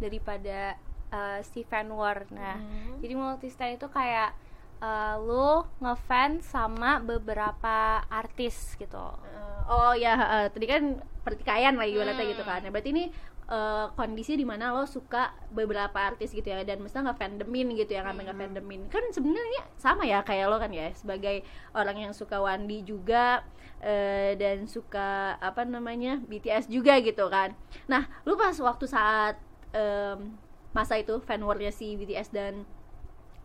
daripada 0.01 0.79
uh, 1.13 1.41
si 1.45 1.65
fan 1.65 1.89
war. 1.93 2.27
Nah, 2.33 2.59
jadi 3.01 3.15
multistan 3.15 3.75
itu 3.77 3.87
kayak 3.89 4.35
uh, 4.83 5.15
lu 5.21 5.65
ngefans 5.83 6.49
sama 6.49 7.03
beberapa 7.03 8.03
artis 8.09 8.77
gitu. 8.77 8.97
Uh, 8.99 9.61
oh 9.69 9.93
ya 9.95 10.15
uh, 10.17 10.47
tadi 10.51 10.67
kan 10.69 11.01
pertikaian 11.23 11.75
lagi 11.77 11.97
ibaratnya 11.97 12.27
gitu 12.33 12.45
kan. 12.45 12.65
Nah, 12.65 12.71
berarti 12.73 12.91
ini 12.93 13.05
uh, 13.49 13.91
kondisi 13.97 14.37
di 14.37 14.45
mana 14.45 14.71
lo 14.71 14.85
suka 14.85 15.33
beberapa 15.51 15.97
artis 15.99 16.31
gitu 16.31 16.47
ya 16.47 16.63
dan 16.63 16.85
mesti 16.85 17.01
nggak 17.01 17.19
fandomin 17.19 17.75
gitu 17.75 17.97
ya 17.97 18.05
nggak 18.05 18.29
nggak 18.29 18.39
fandomin 18.39 18.83
kan 18.93 19.05
sebenarnya 19.11 19.63
sama 19.81 20.05
ya 20.05 20.23
kayak 20.23 20.47
lo 20.49 20.57
kan 20.61 20.71
ya 20.71 20.93
sebagai 20.95 21.43
orang 21.73 22.09
yang 22.09 22.13
suka 22.13 22.39
Wandi 22.39 22.85
juga 22.85 23.43
eh, 23.81 24.37
dan 24.37 24.69
suka 24.69 25.41
apa 25.41 25.65
namanya 25.65 26.21
BTS 26.23 26.69
juga 26.69 27.01
gitu 27.01 27.27
kan 27.33 27.57
nah 27.89 28.07
lu 28.29 28.37
pas 28.37 28.55
waktu 28.61 28.85
saat 28.85 29.41
em, 29.73 30.37
masa 30.79 30.95
itu 30.95 31.19
fan 31.19 31.43
warnya 31.43 31.69
si 31.69 31.99
BTS 31.99 32.31
dan 32.31 32.63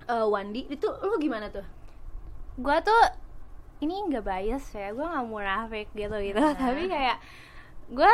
eh, 0.06 0.26
Wandi 0.30 0.70
itu 0.70 0.86
lu 0.86 1.18
gimana 1.18 1.50
tuh? 1.50 1.66
Gua 2.56 2.78
tuh 2.80 3.02
ini 3.80 3.98
nggak 4.06 4.22
bias 4.22 4.70
ya, 4.72 4.94
gua 4.94 5.10
nggak 5.12 5.26
munafik 5.26 5.88
gitu 5.92 6.14
gitu, 6.22 6.38
tapi 6.62 6.86
kayak 6.86 7.18
gua 7.90 8.14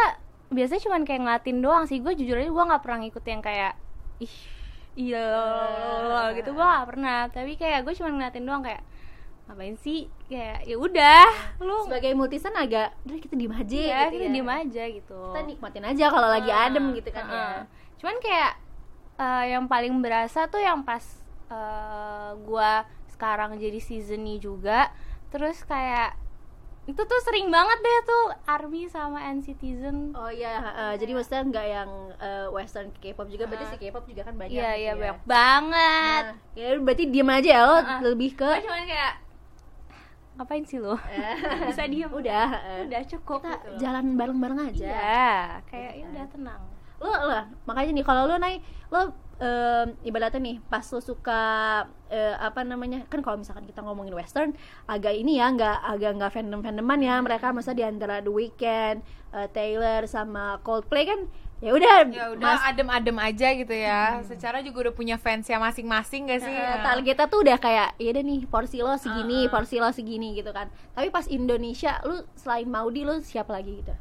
biasanya 0.50 0.82
cuman 0.82 1.02
kayak 1.04 1.22
ngeliatin 1.22 1.60
doang 1.60 1.84
sih. 1.86 2.00
Gue 2.00 2.16
jujur 2.16 2.34
aja 2.34 2.50
gua 2.50 2.66
nggak 2.66 2.82
pernah 2.82 3.00
ngikut 3.04 3.22
yang 3.24 3.42
kayak 3.44 3.74
ih 4.18 4.36
iya 4.98 5.30
gitu. 6.34 6.50
Gua 6.52 6.66
nggak 6.74 6.88
pernah. 6.88 7.20
Tapi 7.30 7.52
kayak 7.54 7.84
gue 7.84 7.94
cuma 7.94 8.10
ngeliatin 8.10 8.44
doang 8.44 8.64
kayak 8.64 8.82
ngapain 9.46 9.76
sih? 9.78 10.10
Kayak 10.26 10.66
ya 10.66 10.76
udah 10.78 11.26
lu 11.60 11.76
sebagai 11.86 12.12
multisan 12.14 12.54
agak 12.54 12.94
udah 13.04 13.18
kita 13.18 13.34
diem 13.34 13.54
aja 13.54 13.78
ya 13.78 14.00
gitu 14.08 14.14
kita 14.16 14.26
ya. 14.26 14.34
diem 14.34 14.50
aja 14.50 14.84
gitu. 14.90 15.20
Kita 15.30 15.42
nikmatin 15.46 15.86
aja 15.86 16.06
kalau 16.08 16.30
lagi 16.30 16.50
Ah, 16.50 16.66
adem 16.66 16.86
gitu 16.94 17.10
kan 17.10 17.26
ya. 17.26 17.34
Ah. 17.36 17.60
cuman 18.00 18.16
kayak 18.18 18.52
eh, 19.20 19.46
yang 19.52 19.68
paling 19.68 20.00
berasa 20.00 20.48
tuh 20.48 20.64
yang 20.64 20.88
pas 20.88 21.04
eh, 21.52 22.32
gua 22.48 22.88
sekarang 23.12 23.60
jadi 23.60 23.84
seasony 23.84 24.40
juga. 24.40 24.90
Terus 25.30 25.62
kayak 25.68 26.16
itu 26.90 26.98
tuh 27.06 27.20
sering 27.22 27.54
banget 27.54 27.78
deh 27.86 27.98
tuh 28.02 28.24
ARMY 28.50 28.90
sama 28.90 29.22
NCTzen 29.30 30.18
Oh 30.18 30.34
iya, 30.34 30.58
eh, 30.74 30.94
jadi 30.98 31.14
maksudnya 31.14 31.46
nggak 31.46 31.68
yang 31.70 31.90
eh, 32.18 32.48
western 32.50 32.90
K-pop 32.98 33.30
juga, 33.30 33.46
berarti 33.46 33.66
si 33.70 33.78
K-pop 33.78 34.10
juga 34.10 34.26
kan 34.26 34.34
banyak. 34.34 34.58
iya 34.58 34.74
gitu 34.74 34.82
iya 34.82 34.92
ya. 34.92 34.98
banyak 34.98 35.22
banget. 35.30 36.24
Nah, 36.34 36.58
ya 36.58 36.68
berarti 36.82 37.04
diem 37.14 37.30
aja 37.30 37.50
ya 37.54 37.62
lo 37.62 37.78
ah. 37.78 38.00
lebih 38.02 38.34
ke 38.34 38.42
Gua 38.42 38.58
cuman 38.66 38.86
kayak 38.90 39.14
ngapain 40.40 40.64
sih 40.66 40.80
lo? 40.82 40.96
Bisa 41.70 41.84
diem. 41.86 42.10
Udah, 42.10 42.48
eh, 42.58 42.80
udah 42.90 43.02
cukup 43.06 43.46
kita 43.46 43.54
gitu 43.54 43.70
jalan 43.86 44.06
bareng-bareng 44.18 44.60
aja. 44.74 44.82
iya 44.90 45.30
kayak 45.70 45.94
ya 45.94 46.06
udah 46.10 46.26
tenang 46.34 46.62
Lo, 47.00 47.10
lo 47.10 47.40
makanya 47.64 47.92
nih 47.94 48.04
kalau 48.04 48.24
lo 48.24 48.36
naik 48.36 48.60
lo 48.90 49.00
em, 49.38 49.96
ibaratnya 50.04 50.42
nih 50.42 50.58
pas 50.66 50.84
lo 50.84 51.00
suka 51.00 51.44
eh, 52.08 52.36
apa 52.36 52.60
namanya 52.62 53.08
kan 53.08 53.20
kalau 53.20 53.40
misalkan 53.40 53.64
kita 53.64 53.80
ngomongin 53.80 54.12
western 54.12 54.52
agak 54.86 55.14
ini 55.14 55.38
ya 55.38 55.48
nggak 55.48 55.78
agak 55.86 56.12
nggak 56.14 56.32
fandom 56.34 56.60
fandoman 56.60 57.00
ya 57.00 57.16
mereka 57.20 57.50
masa 57.50 57.72
di 57.72 57.82
antara 57.82 58.20
The 58.20 58.28
Weeknd, 58.28 59.00
eh, 59.32 59.48
Taylor 59.50 60.04
sama 60.06 60.60
Coldplay 60.60 61.06
kan 61.06 61.24
ya 61.60 61.72
udah 61.72 62.08
Ya 62.08 62.32
udah 62.32 62.56
mas- 62.56 62.64
adem-adem 62.66 63.18
aja 63.20 63.52
gitu 63.52 63.76
ya. 63.76 64.24
Secara 64.24 64.60
juga 64.60 64.88
udah 64.88 64.94
punya 64.94 65.16
fansnya 65.16 65.60
masing-masing 65.60 66.28
gak 66.28 66.40
sih? 66.40 66.52
Eh, 66.52 66.78
targetnya 66.80 67.28
tuh 67.28 67.44
udah 67.44 67.58
kayak 67.58 67.96
ya 67.96 68.10
udah 68.10 68.24
nih 68.26 68.40
porsi 68.44 68.80
lo 68.80 68.96
segini 68.96 69.44
Uh-uh. 69.44 69.52
porsi 69.52 69.76
lo 69.76 69.92
segini 69.92 70.36
gitu 70.36 70.52
kan 70.52 70.68
tapi 70.92 71.08
pas 71.10 71.28
Indonesia 71.28 72.00
lu 72.04 72.16
selain 72.34 72.64
Maudi 72.64 73.04
lu 73.04 73.20
siapa 73.20 73.52
lagi 73.52 73.76
gitu 73.80 73.92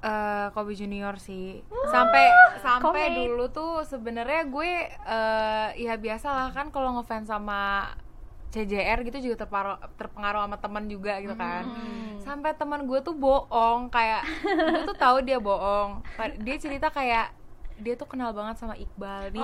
eh 0.00 0.46
Kobe 0.56 0.72
Junior 0.72 1.20
sih. 1.20 1.60
Sampai 1.92 2.32
sampai 2.64 3.12
dulu 3.12 3.52
tuh 3.52 3.84
sebenarnya 3.84 4.48
gue 4.48 4.72
eh 4.90 5.68
ya 5.76 5.94
biasa 6.00 6.28
lah 6.32 6.48
kan 6.56 6.72
kalau 6.72 6.96
ngefans 6.96 7.28
sama 7.28 7.92
CJR 8.50 9.06
gitu 9.06 9.30
juga 9.30 9.46
terpengaruh 9.46 9.78
terpengaruh 9.94 10.40
sama 10.42 10.56
teman 10.58 10.84
juga 10.88 11.20
gitu 11.20 11.36
kan. 11.36 11.68
Sampai 12.18 12.56
teman 12.56 12.88
gue 12.88 12.98
tuh 13.04 13.14
bohong 13.14 13.92
kayak 13.92 14.24
gue 14.44 14.82
tuh 14.88 14.98
tahu 14.98 15.22
dia 15.22 15.36
bohong. 15.36 16.02
Dia 16.42 16.56
cerita 16.56 16.88
kayak 16.88 17.36
dia 17.80 17.96
tuh 17.96 18.04
kenal 18.04 18.36
banget 18.36 18.60
sama 18.60 18.76
Iqbal. 18.76 19.32
Nih 19.32 19.40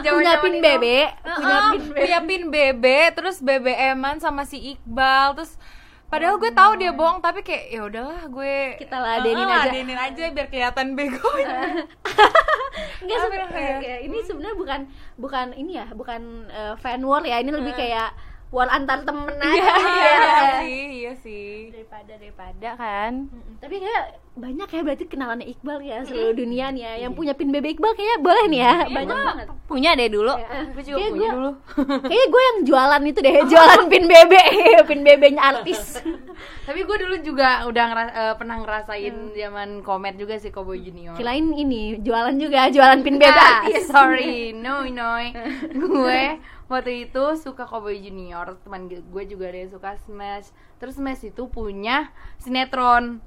dia 0.00 0.10
punya 0.16 0.40
pin 0.40 0.56
bebe 0.62 1.12
punya 1.20 1.58
pin 1.68 1.82
bebe 1.84 2.00
punya 2.00 2.18
pin 2.24 2.42
BB 2.48 2.84
terus 3.12 3.36
BBM-an 3.44 4.16
sama 4.24 4.48
si 4.48 4.56
Iqbal 4.72 5.36
terus 5.36 5.60
padahal 6.10 6.36
gue 6.36 6.50
tahu 6.50 6.72
dia 6.74 6.90
bohong 6.90 7.18
tapi 7.18 7.40
kayak 7.40 7.64
ya 7.68 7.80
udahlah 7.82 8.26
gue 8.26 8.54
Kita 8.76 8.98
ladenin 8.98 9.40
Ah, 9.40 9.62
aja. 9.62 9.70
ladenin 9.70 9.94
aja 9.96 10.24
biar 10.28 10.46
kelihatan 10.46 10.86
bego 10.92 11.22
Enggak 13.00 13.18
sebenarnya 13.24 13.78
ya, 13.78 13.96
ini 14.00 14.18
sebenarnya 14.20 14.56
bukan 14.56 14.80
bukan 15.16 15.46
ini 15.54 15.72
ya 15.74 15.86
bukan 15.90 16.20
eh, 16.46 16.74
fan 16.76 17.00
war 17.00 17.22
ya 17.22 17.38
ini 17.38 17.50
lebih 17.50 17.72
kayak 17.72 18.10
war 18.50 18.66
antar 18.66 19.06
temen 19.06 19.30
aja. 19.40 19.62
iya 19.78 20.18
sih 20.58 20.82
iya 20.98 21.12
sih. 21.14 21.70
Daripada 21.70 22.18
daripada. 22.18 22.68
Kan. 22.74 23.30
Tapi 23.56 23.78
kayak 23.78 24.18
banyak 24.30 24.68
ya 24.68 24.80
berarti 24.80 25.04
kenalannya 25.04 25.42
Iqbal 25.48 25.78
ya 25.80 26.00
seluruh 26.00 26.32
dunia 26.32 26.70
nih 26.70 26.80
ya 26.80 26.92
yang 27.02 27.12
punya 27.12 27.34
pin 27.34 27.50
bebe 27.50 27.74
Iqbal 27.74 27.92
kayaknya 27.92 28.18
boleh 28.20 28.44
nih 28.46 28.60
ya 28.60 28.74
banyak 28.88 29.16
banget 29.18 29.46
punya 29.66 29.90
deh 29.92 30.08
dulu 30.08 30.34
Gue 30.70 30.82
juga 30.82 30.96
Kayak 30.96 31.10
punya 31.10 31.20
gua- 31.20 31.34
dulu. 31.34 31.50
kayaknya 32.06 32.26
gue 32.26 32.42
yang 32.42 32.58
jualan 32.64 33.02
itu 33.04 33.18
deh 33.20 33.34
jualan 33.44 33.82
pin 33.86 34.04
bebe 34.06 34.42
pin 34.88 35.00
bebenya 35.02 35.42
artis 35.44 35.80
Tapi 36.70 36.86
gue 36.86 36.96
dulu 37.00 37.16
juga 37.20 37.66
udah 37.66 37.84
ngera- 37.84 38.14
eh, 38.14 38.34
pernah 38.36 38.56
ngerasain 38.56 39.12
zaman 39.34 39.68
komet 39.82 40.14
juga 40.14 40.38
sih 40.38 40.48
Kobe 40.48 40.78
Junior. 40.78 41.18
Kirain 41.18 41.42
ini 41.50 41.98
jualan 41.98 42.30
juga, 42.38 42.70
jualan 42.70 43.02
pin 43.02 43.18
bebe 43.18 43.26
Ah, 43.28 43.60
artis. 43.60 43.90
sorry, 43.90 44.54
no 44.54 44.86
no. 44.86 45.18
gue 45.66 46.22
waktu 46.64 46.92
itu 47.04 47.24
suka 47.34 47.66
Cowboy 47.66 47.98
Junior, 47.98 48.54
teman 48.62 48.86
gue 48.86 49.24
juga 49.26 49.50
ada 49.50 49.58
yang 49.58 49.72
suka 49.72 49.98
Smash. 50.00 50.48
Terus 50.78 50.94
Smash 50.94 51.26
itu 51.26 51.42
punya 51.44 52.14
sinetron. 52.38 53.18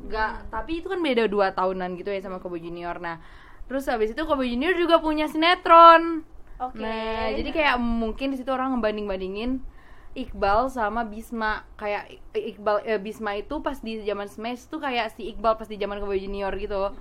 Enggak, 0.00 0.48
tapi 0.48 0.80
itu 0.80 0.88
kan 0.88 1.00
beda 1.00 1.28
dua 1.28 1.52
tahunan 1.52 1.96
gitu 2.00 2.10
ya 2.10 2.20
sama 2.24 2.40
Cowboy 2.40 2.60
Junior. 2.60 2.96
Nah, 2.98 3.20
terus 3.68 3.86
habis 3.86 4.12
itu 4.12 4.22
Cowboy 4.24 4.48
Junior 4.50 4.74
juga 4.74 4.98
punya 4.98 5.28
sinetron. 5.28 6.24
Oke. 6.60 6.80
Nah, 6.80 7.32
jadi 7.32 7.50
kayak 7.52 7.76
mungkin 7.80 8.32
di 8.32 8.36
situ 8.36 8.52
orang 8.52 8.76
ngebanding-bandingin 8.76 9.64
Iqbal 10.10 10.68
sama 10.68 11.06
Bisma 11.06 11.62
kayak 11.78 12.10
I- 12.34 12.52
Iqbal 12.52 12.82
eh, 12.82 12.98
Bisma 12.98 13.38
itu 13.38 13.62
pas 13.62 13.78
di 13.78 14.02
zaman 14.02 14.26
Smash 14.26 14.66
tuh 14.66 14.82
kayak 14.82 15.14
si 15.14 15.30
Iqbal 15.30 15.54
pas 15.54 15.70
di 15.70 15.78
zaman 15.78 16.02
Cowboy 16.02 16.18
Junior 16.18 16.50
gitu. 16.58 16.92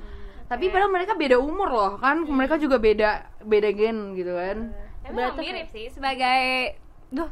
Tapi 0.50 0.70
padahal 0.74 0.90
mereka 0.90 1.14
beda 1.14 1.38
umur 1.38 1.70
loh 1.70 1.92
kan, 2.02 2.26
mereka 2.26 2.58
juga 2.58 2.82
beda 2.82 3.30
beda 3.46 3.70
gen 3.74 4.18
gitu 4.18 4.34
kan. 4.34 4.74
Tapi 5.06 5.14
emang 5.14 5.38
mirip 5.38 5.68
sih 5.70 5.90
sebagai 5.90 6.78
duh 7.10 7.30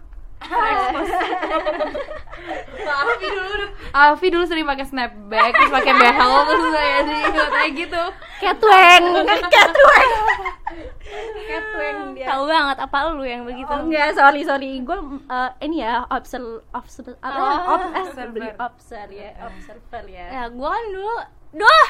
Alfi 2.87 3.27
dulu 3.27 3.65
Alfi 3.91 4.27
dulu 4.29 4.43
sering 4.45 4.65
pakai 4.69 4.85
snapback 4.85 5.51
terus 5.57 5.71
pakai 5.73 5.93
behel 5.97 6.33
terus 6.45 6.65
saya 6.71 6.97
di 7.03 7.17
kayak 7.33 7.71
gitu. 7.73 8.03
Catweng, 8.37 9.05
catweng. 9.49 10.11
catweng 11.47 11.97
dia. 12.13 12.27
tahu 12.29 12.43
banget 12.45 12.77
apa 12.77 12.97
lu 13.17 13.25
yang 13.25 13.49
begitu 13.49 13.65
Oh 13.71 13.81
enggak, 13.81 14.13
sorry 14.13 14.45
sorry. 14.45 14.77
Gue 14.85 14.97
ini 15.65 15.81
ya 15.81 16.05
observer 16.13 16.61
observer 16.75 17.17
apa? 17.25 17.41
Oh, 17.65 17.81
observer 17.97 18.53
observer 18.61 19.09
ya, 19.09 19.31
observer 19.41 20.03
ya. 20.05 20.25
ya 20.29 20.43
gue 20.53 20.69
kan 20.69 20.85
dulu 20.93 21.15
duh 21.57 21.89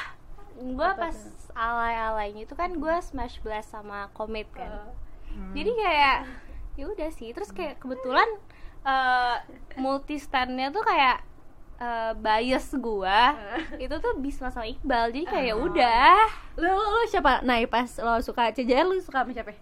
gue 0.58 0.90
pas 0.98 1.16
alay-alaynya 1.54 2.48
itu 2.48 2.56
kan 2.58 2.74
gue 2.78 2.96
smash 3.04 3.38
blast 3.46 3.74
sama 3.74 4.10
comet 4.18 4.50
kan 4.54 4.90
jadi 5.54 5.70
kayak 5.70 6.18
ya 6.78 6.86
udah 6.86 7.10
sih 7.10 7.34
terus 7.34 7.50
kayak 7.50 7.82
kebetulan 7.82 8.30
eh 8.86 9.36
multi 9.76 10.22
standnya 10.22 10.70
tuh 10.70 10.86
kayak 10.86 11.20
eh, 11.82 12.14
bias 12.16 12.72
gua 12.78 13.34
itu 13.84 13.96
tuh 13.98 14.14
Bisma 14.22 14.54
sama 14.54 14.70
Iqbal 14.70 15.12
jadi 15.12 15.26
kayak 15.26 15.56
udah 15.58 16.16
Lu, 16.58 16.66
lu, 16.66 16.86
lu 16.90 17.02
siapa? 17.06 17.46
Nah, 17.46 17.62
pas 17.70 17.86
lo 18.02 18.18
suka 18.22 18.50
CJR 18.50 18.86
lu 18.86 18.98
suka 18.98 19.22
sama 19.22 19.34
siapa? 19.34 19.54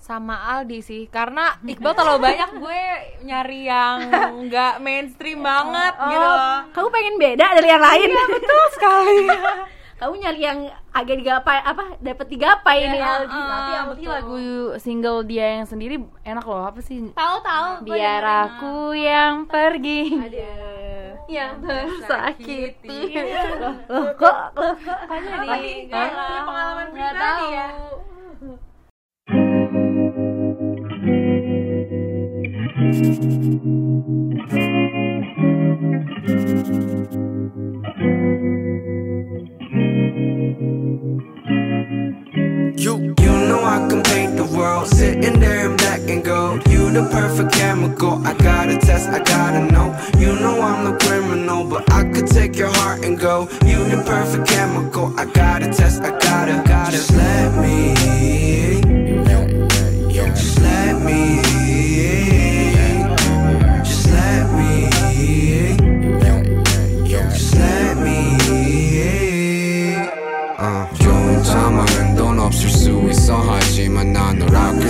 sama 0.00 0.56
Aldi 0.56 0.80
sih 0.80 1.02
karena 1.12 1.56
Iqbal 1.72 1.92
terlalu 1.92 2.20
banyak 2.24 2.50
gue 2.56 2.82
nyari 3.28 3.68
yang 3.68 3.96
nggak 4.48 4.80
mainstream 4.80 5.44
banget 5.44 5.92
gitu 5.92 6.24
loh 6.24 6.64
Kamu 6.72 6.88
pengen 6.88 7.14
beda 7.20 7.46
dari 7.52 7.68
yang 7.68 7.84
lain? 7.84 8.08
Iya, 8.08 8.24
betul 8.32 8.62
sekali 8.76 9.18
Kamu 10.00 10.16
nyari 10.16 10.40
yang 10.40 10.58
agak 10.90 11.12
digapai 11.14 11.60
apa? 11.60 12.00
Dapat 12.00 12.26
digapai 12.26 12.76
ini 12.82 12.96
Iya, 12.96 13.20
Aldi. 13.20 13.36
uh, 13.36 13.44
Tapi 13.44 13.70
yang 13.70 13.86
penting 13.92 14.08
lagu 14.08 14.36
single 14.80 15.20
dia 15.28 15.60
yang 15.60 15.68
sendiri 15.68 15.94
enak 16.24 16.40
loh 16.40 16.64
apa 16.64 16.80
sih? 16.80 17.12
tahu 17.12 17.36
tahu 17.44 17.84
Biar 17.84 18.24
aku 18.24 18.96
yang 18.96 19.44
pergi. 19.44 20.16
yang 21.28 21.60
tersakiti. 21.60 23.12
Iya. 23.12 23.76
Loh, 23.86 24.06
kok 24.16 24.56
loh, 24.56 24.74
kok 24.74 24.98
di 25.06 25.28
Lagi 25.46 25.72
galau. 25.86 26.16
punya 26.16 26.42
pengalaman 26.42 26.88
pribadi 26.90 27.46
ya 27.52 27.68
You, 38.02 38.69
you 42.80 43.14
you 43.20 43.32
know 43.48 43.62
I 43.62 43.86
can 43.88 44.02
paint 44.02 44.36
the 44.36 44.44
world, 44.56 44.86
sitting 44.88 45.38
there 45.38 45.70
in 45.70 45.76
black 45.76 46.00
and 46.08 46.24
gold. 46.24 46.66
You 46.68 46.90
the 46.90 47.08
perfect 47.10 47.52
chemical. 47.52 48.26
I 48.26 48.34
gotta 48.34 48.78
test, 48.78 49.08
I 49.08 49.22
gotta 49.22 49.60
know. 49.72 49.88
You 50.18 50.32
know 50.40 50.60
I'm 50.60 50.84
the 50.90 50.98
criminal, 51.04 51.64
but 51.64 51.90
I 51.92 52.04
could 52.10 52.26
take 52.26 52.56
your 52.56 52.72
heart 52.78 53.04
and 53.04 53.18
go. 53.18 53.48
You 53.64 53.84
the 53.84 54.02
perfect 54.06 54.48
chemical. 54.48 55.18
I 55.18 55.24
gotta 55.26 55.66
test, 55.66 56.02
I 56.02 56.10
gotta, 56.18 56.62
gotta. 56.66 56.92
Just 56.92 57.12
let 57.12 57.54
me. 57.62 58.39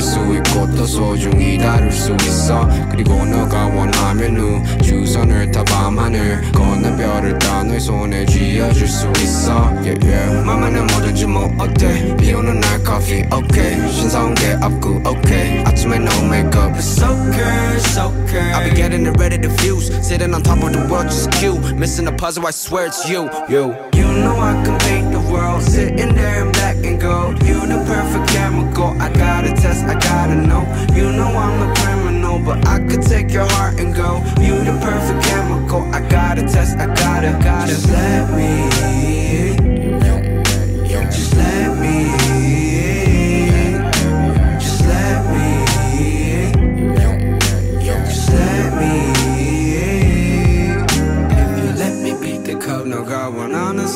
수 0.00 0.18
있고 0.36 0.70
또 0.74 0.86
소중히 0.86 1.58
다룰 1.58 1.92
수 1.92 2.14
있어. 2.22 2.68
그리고 2.90 3.24
너가 3.24 3.66
원하면 3.66 4.38
우주 4.80 4.99
선을 5.15 5.49
타 5.51 5.63
밤하늘 5.63 6.51
건너 6.51 6.95
별을 6.95 7.39
따 7.39 7.63
너의 7.63 7.80
손에 7.80 8.25
쥐어줄 8.25 8.88
수 8.88 9.10
있어 9.17 9.54
yeah, 9.82 9.95
yeah. 10.06 10.45
맘에는 10.45 10.88
뭐든지 10.88 11.25
뭐 11.25 11.49
어때 11.58 12.15
비 12.17 12.34
오는 12.34 12.60
날 12.60 12.84
커피 12.84 13.23
okay 13.32 13.91
신사온 13.91 14.36
게 14.36 14.58
없고 14.62 15.01
okay 15.06 15.63
아침에 15.63 15.97
no 15.97 16.12
makeup 16.25 16.73
it's 16.75 17.01
okay 17.01 17.75
it's 17.78 17.97
okay 17.97 18.51
I'll 18.51 18.69
be 18.69 18.75
getting 18.75 19.06
it 19.06 19.17
ready 19.17 19.38
to 19.39 19.49
fuse 19.62 19.88
sitting 20.06 20.34
on 20.34 20.43
top 20.43 20.62
of 20.63 20.73
the 20.73 20.86
world 20.91 21.08
just 21.08 21.32
cute 21.32 21.62
missing 21.75 22.08
a 22.08 22.12
puzzle 22.12 22.45
I 22.45 22.51
swear 22.51 22.88
it's 22.88 23.08
you 23.08 23.30
you 23.47 23.73
you 23.95 24.08
know 24.21 24.36
I 24.38 24.54
can 24.65 24.78
paint 24.80 25.12
the 25.12 25.21
world 25.32 25.62
sitting 25.63 26.13
there 26.13 26.45
in 26.45 26.51
black 26.51 26.78
and 26.84 26.99
gold 26.99 27.41
you 27.47 27.60
the 27.62 27.80
perfect 27.88 28.28
chemical 28.30 28.91
I 28.99 29.10
gotta 29.13 29.54
test 29.56 29.86
I 29.86 29.95
gotta 29.95 30.36
know 30.36 30.65
you 30.93 31.12
know 31.12 31.32
I'm 31.32 31.69
a 31.69 31.73
criminal 31.75 32.18
but 32.38 32.66
I 32.66 32.79
could 32.79 33.03
take 33.03 33.33
your 33.33 33.47
heart 33.47 33.81
and 33.81 33.95
go. 33.95 34.23
You 34.40 34.57
the 34.64 34.79
perfect 34.83 35.23
chemical. 35.25 35.83
I 35.93 36.01
gotta 36.09 36.43
test 36.43 36.77
I 36.79 36.87
gotta 36.87 37.33
gotta. 37.43 37.77
Let 37.93 38.31
me 38.37 39.19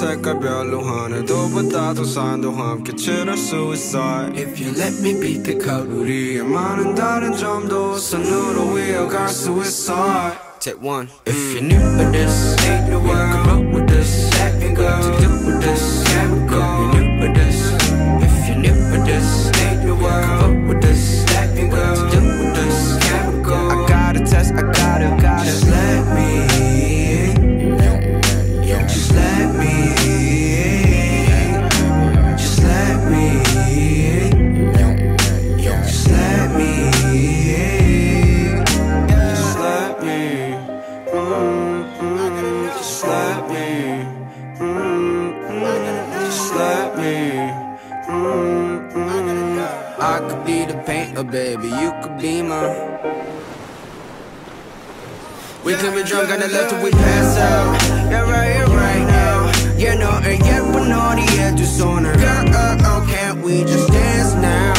take 0.05 0.27
up 0.27 0.43
your 0.43 0.65
Luhana 0.65 1.27
Do 1.27 1.39
bata 1.55 1.85
tu 1.97 2.05
sandu 2.15 2.51
ham 2.59 2.85
ke 2.85 2.93
chira 3.03 3.37
suicide. 3.37 4.37
If 4.45 4.61
you 4.61 4.73
let 4.73 4.95
me 5.01 5.13
beat 5.21 5.45
the 5.49 5.55
code 5.65 5.91
Uri 5.99 6.41
aman 6.41 6.81
and 6.85 6.97
dar 6.97 7.23
and 7.23 7.37
jam 7.43 7.69
do 7.69 7.83
Sanuru 8.09 8.65
we 8.75 8.85
are 8.95 9.29
suicide. 9.29 10.37
Take 10.61 10.81
one. 10.81 11.09
If 11.27 11.41
you're 11.53 11.63
new 11.63 12.13
this 12.17 12.57
Take 12.65 12.87
the 12.91 12.99
world. 13.07 13.47
You 13.47 13.53
up 13.55 13.75
with 13.75 13.89
this. 13.89 14.11
Let 14.39 14.53
me 14.61 14.75
go. 14.75 14.91
To 15.07 15.11
do 15.23 15.31
with 15.47 15.63
this. 15.63 15.85
Let 16.15 16.31
me 16.31 16.49
go. 16.49 16.94
Baby 51.35 51.67
You 51.67 51.91
could 52.01 52.17
be 52.17 52.43
my 52.43 52.63
we 55.65 55.73
can 55.75 55.93
be 55.97 56.05
drunk 56.09 56.29
on 56.31 56.39
the 56.39 56.47
left 56.47 56.71
till 56.71 56.85
we 56.85 56.91
pass 56.91 57.39
out. 57.39 58.11
Yeah, 58.11 58.21
right 58.31 58.55
here, 58.55 58.67
right 58.67 59.07
now. 59.09 59.51
Yeah, 59.79 59.95
no, 59.95 60.11
and 60.11 60.41
no, 60.91 61.15
the 61.17 61.27
edge 61.41 61.61
is 61.61 61.81
on. 61.81 62.03
Girl, 62.03 62.15
uh, 62.21 62.77
oh, 62.83 63.07
can't 63.09 63.43
we 63.43 63.63
just 63.63 63.89
dance 63.91 64.35
now? 64.35 64.74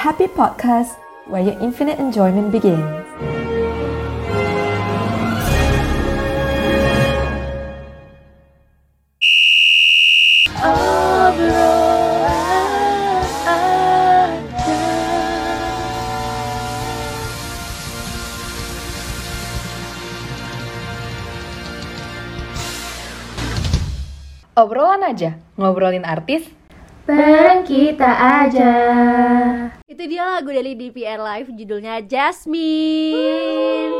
Happy 0.00 0.24
podcast 0.32 0.96
where 1.28 1.44
your 1.44 1.60
infinite 1.60 2.00
enjoyment 2.00 2.48
begins. 2.48 2.80
Obrolan 24.56 25.04
aja, 25.04 25.36
ngobrolin 25.60 26.08
artis, 26.08 26.48
bareng 27.08 27.64
kita 27.64 28.10
aja 28.44 28.72
Itu 29.88 30.02
dia 30.04 30.24
lagu 30.24 30.52
dari 30.52 30.76
DPR 30.76 31.20
Live 31.20 31.52
judulnya 31.52 32.00
Jasmine. 32.04 33.92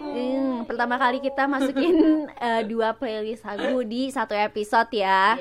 Hmm, 0.00 0.68
pertama 0.68 1.00
kali 1.00 1.24
kita 1.24 1.48
masukin 1.48 2.26
eh, 2.46 2.62
dua 2.68 2.92
playlist 2.92 3.46
lagu 3.48 3.80
di 3.86 4.12
satu 4.12 4.36
episode 4.36 4.92
ya. 4.92 5.38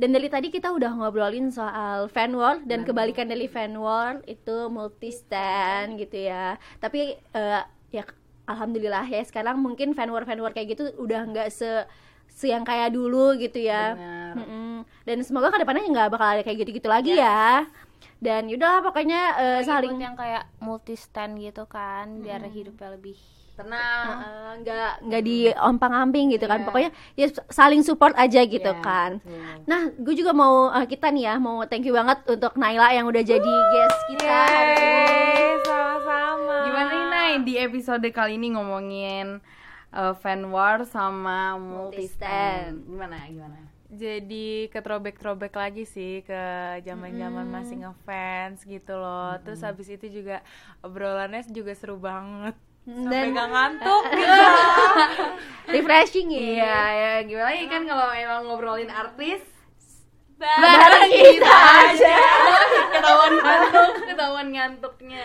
Dan 0.00 0.16
dari 0.16 0.32
tadi 0.32 0.48
kita 0.48 0.72
udah 0.72 0.96
ngobrolin 0.96 1.52
soal 1.52 2.08
fan 2.08 2.32
world 2.32 2.64
dan 2.64 2.88
kebalikan 2.88 3.28
dari 3.28 3.46
fan 3.46 3.76
world 3.76 4.24
itu 4.24 4.66
multi 4.72 5.12
stand 5.12 6.00
gitu 6.00 6.26
ya. 6.26 6.56
Tapi 6.80 7.20
eh, 7.20 7.62
ya 7.92 8.02
alhamdulillah 8.48 9.06
ya 9.06 9.22
sekarang 9.22 9.62
mungkin 9.62 9.94
fan 9.94 10.10
war 10.10 10.26
fan 10.26 10.42
war 10.42 10.50
kayak 10.50 10.74
gitu 10.74 10.90
udah 10.98 11.22
nggak 11.30 11.48
se 11.54 11.86
yang 12.42 12.62
kayak 12.62 12.90
dulu 12.90 13.34
gitu 13.36 13.58
ya. 13.58 13.94
Mm-mm. 14.30 14.86
dan 15.02 15.18
semoga 15.20 15.50
ke 15.50 15.58
depannya 15.58 15.82
nggak 15.84 16.08
bakal 16.08 16.28
ada 16.28 16.42
kayak 16.42 16.62
gitu-gitu 16.62 16.86
lagi 16.86 17.18
ya. 17.18 17.66
Dan 18.20 18.46
yaudah 18.46 18.80
pokoknya 18.80 19.20
eh, 19.34 19.58
Lagi 19.60 19.68
saling 19.68 19.96
yang 19.96 20.14
kayak 20.14 20.44
multi 20.60 20.92
stand 20.92 21.40
gitu 21.40 21.64
kan 21.64 22.20
biar 22.20 22.44
hidupnya 22.46 22.94
lebih 22.94 23.16
tenang. 23.56 24.60
Nggak 24.60 24.92
nggak 25.04 25.22
di 25.22 25.36
ompang-amping 25.52 26.30
gitu 26.30 26.44
kan. 26.44 26.62
Pokoknya 26.62 26.92
ya 27.12 27.26
saling 27.48 27.80
support 27.80 28.12
aja 28.14 28.40
gitu 28.40 28.70
Iya, 28.70 28.80
kan. 28.80 29.20
betul. 29.20 29.40
nah 29.64 29.80
gue 29.90 30.14
juga 30.14 30.32
mau 30.32 30.68
eh, 30.70 30.84
kita 30.84 31.08
nih 31.10 31.24
ya 31.26 31.34
mau 31.36 31.64
thank 31.64 31.84
you 31.84 31.92
banget 31.92 32.20
untuk 32.24 32.52
Naila 32.54 32.92
yang 32.92 33.08
udah 33.08 33.20
jadi 33.20 33.54
guest 33.72 34.00
kita. 34.08 34.40
Yeay, 34.46 35.60
sama-sama. 35.64 36.56
Gimana 36.64 36.88
nih 36.88 37.04
Nay 37.08 37.30
di 37.42 37.54
episode 37.56 38.06
kali 38.10 38.36
ini 38.36 38.52
ngomongin 38.52 39.40
uh, 39.94 40.14
fan 40.18 40.46
war 40.50 40.82
sama 40.86 41.54
multi-stand. 41.58 42.86
Gimana, 42.86 43.26
gimana? 43.26 43.70
jadi 43.90 44.70
ke 44.70 44.78
throwback 44.78 45.18
throwback 45.18 45.50
lagi 45.58 45.82
sih 45.82 46.22
ke 46.22 46.42
zaman 46.86 47.10
zaman 47.18 47.46
masih 47.50 47.82
ngefans 47.82 48.62
gitu 48.62 48.94
loh. 48.94 49.34
Terus 49.42 49.66
habis 49.66 49.90
itu 49.90 50.06
juga 50.06 50.46
obrolannya 50.78 51.42
juga 51.50 51.74
seru 51.74 51.98
banget. 51.98 52.54
Sampai 52.86 53.34
Dan- 53.34 53.34
gak 53.38 53.50
ngantuk 53.50 54.04
gitu. 54.14 54.46
Refreshing 55.74 56.28
ya. 56.30 56.38
Iya, 56.40 56.78
ya 56.94 57.12
gimana 57.26 57.46
lagi 57.50 57.66
kan 57.66 57.82
kalau 57.84 58.08
emang 58.14 58.42
ngobrolin 58.46 58.90
artis? 58.90 59.42
Bareng 60.40 61.10
kita 61.12 61.56
aja. 61.84 62.16
Ketahuan 62.94 63.34
ngantuk, 63.36 63.92
ketahuan 64.08 64.48
ngantuknya. 64.54 65.24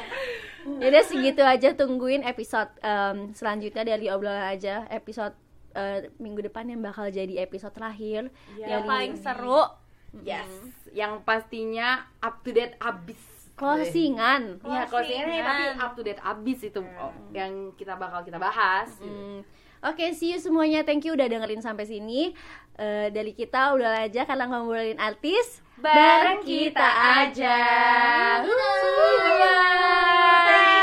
Yaudah 0.65 1.03
segitu 1.05 1.41
aja 1.41 1.77
tungguin 1.77 2.21
episode 2.21 2.73
em, 2.81 3.29
selanjutnya 3.31 3.85
dari 3.85 4.09
obrolan 4.09 4.49
aja 4.49 4.89
episode 4.89 5.37
eh, 5.71 6.09
minggu 6.17 6.41
depan 6.43 6.65
yang 6.65 6.81
bakal 6.81 7.05
jadi 7.07 7.39
episode 7.39 7.71
terakhir 7.71 8.33
yang 8.57 8.81
Dari 8.83 8.89
paling 8.89 9.13
seru 9.15 9.61
Yes, 10.15 10.47
yang 10.95 11.21
pastinya 11.21 12.07
up 12.17 12.39
to 12.39 12.49
date 12.49 12.79
abis. 12.79 13.19
closingan 13.55 14.59
Ya, 14.63 14.83
closingannya 14.83 15.39
tapi 15.39 15.63
Closingan. 15.63 15.79
up 15.79 15.91
to 15.91 16.01
date 16.03 16.19
abis 16.19 16.59
itu 16.65 16.79
oh, 16.79 17.11
yang 17.31 17.51
kita 17.75 17.95
bakal 17.95 18.19
kita 18.19 18.35
bahas. 18.35 18.91
Hmm. 18.99 19.43
Oke, 19.83 20.15
see 20.15 20.35
you 20.35 20.39
semuanya. 20.39 20.85
Thank 20.87 21.03
you 21.03 21.17
udah 21.17 21.27
dengerin 21.27 21.59
sampai 21.59 21.89
sini. 21.89 22.31
Eh, 22.75 23.07
dari 23.11 23.31
kita 23.31 23.71
udah 23.75 24.03
aja 24.03 24.27
karena 24.27 24.51
ngobrolin 24.51 24.99
artis 24.99 25.63
Bareng 25.75 26.39
kita 26.43 26.87
aja. 26.87 27.59
Bye. 30.47 30.74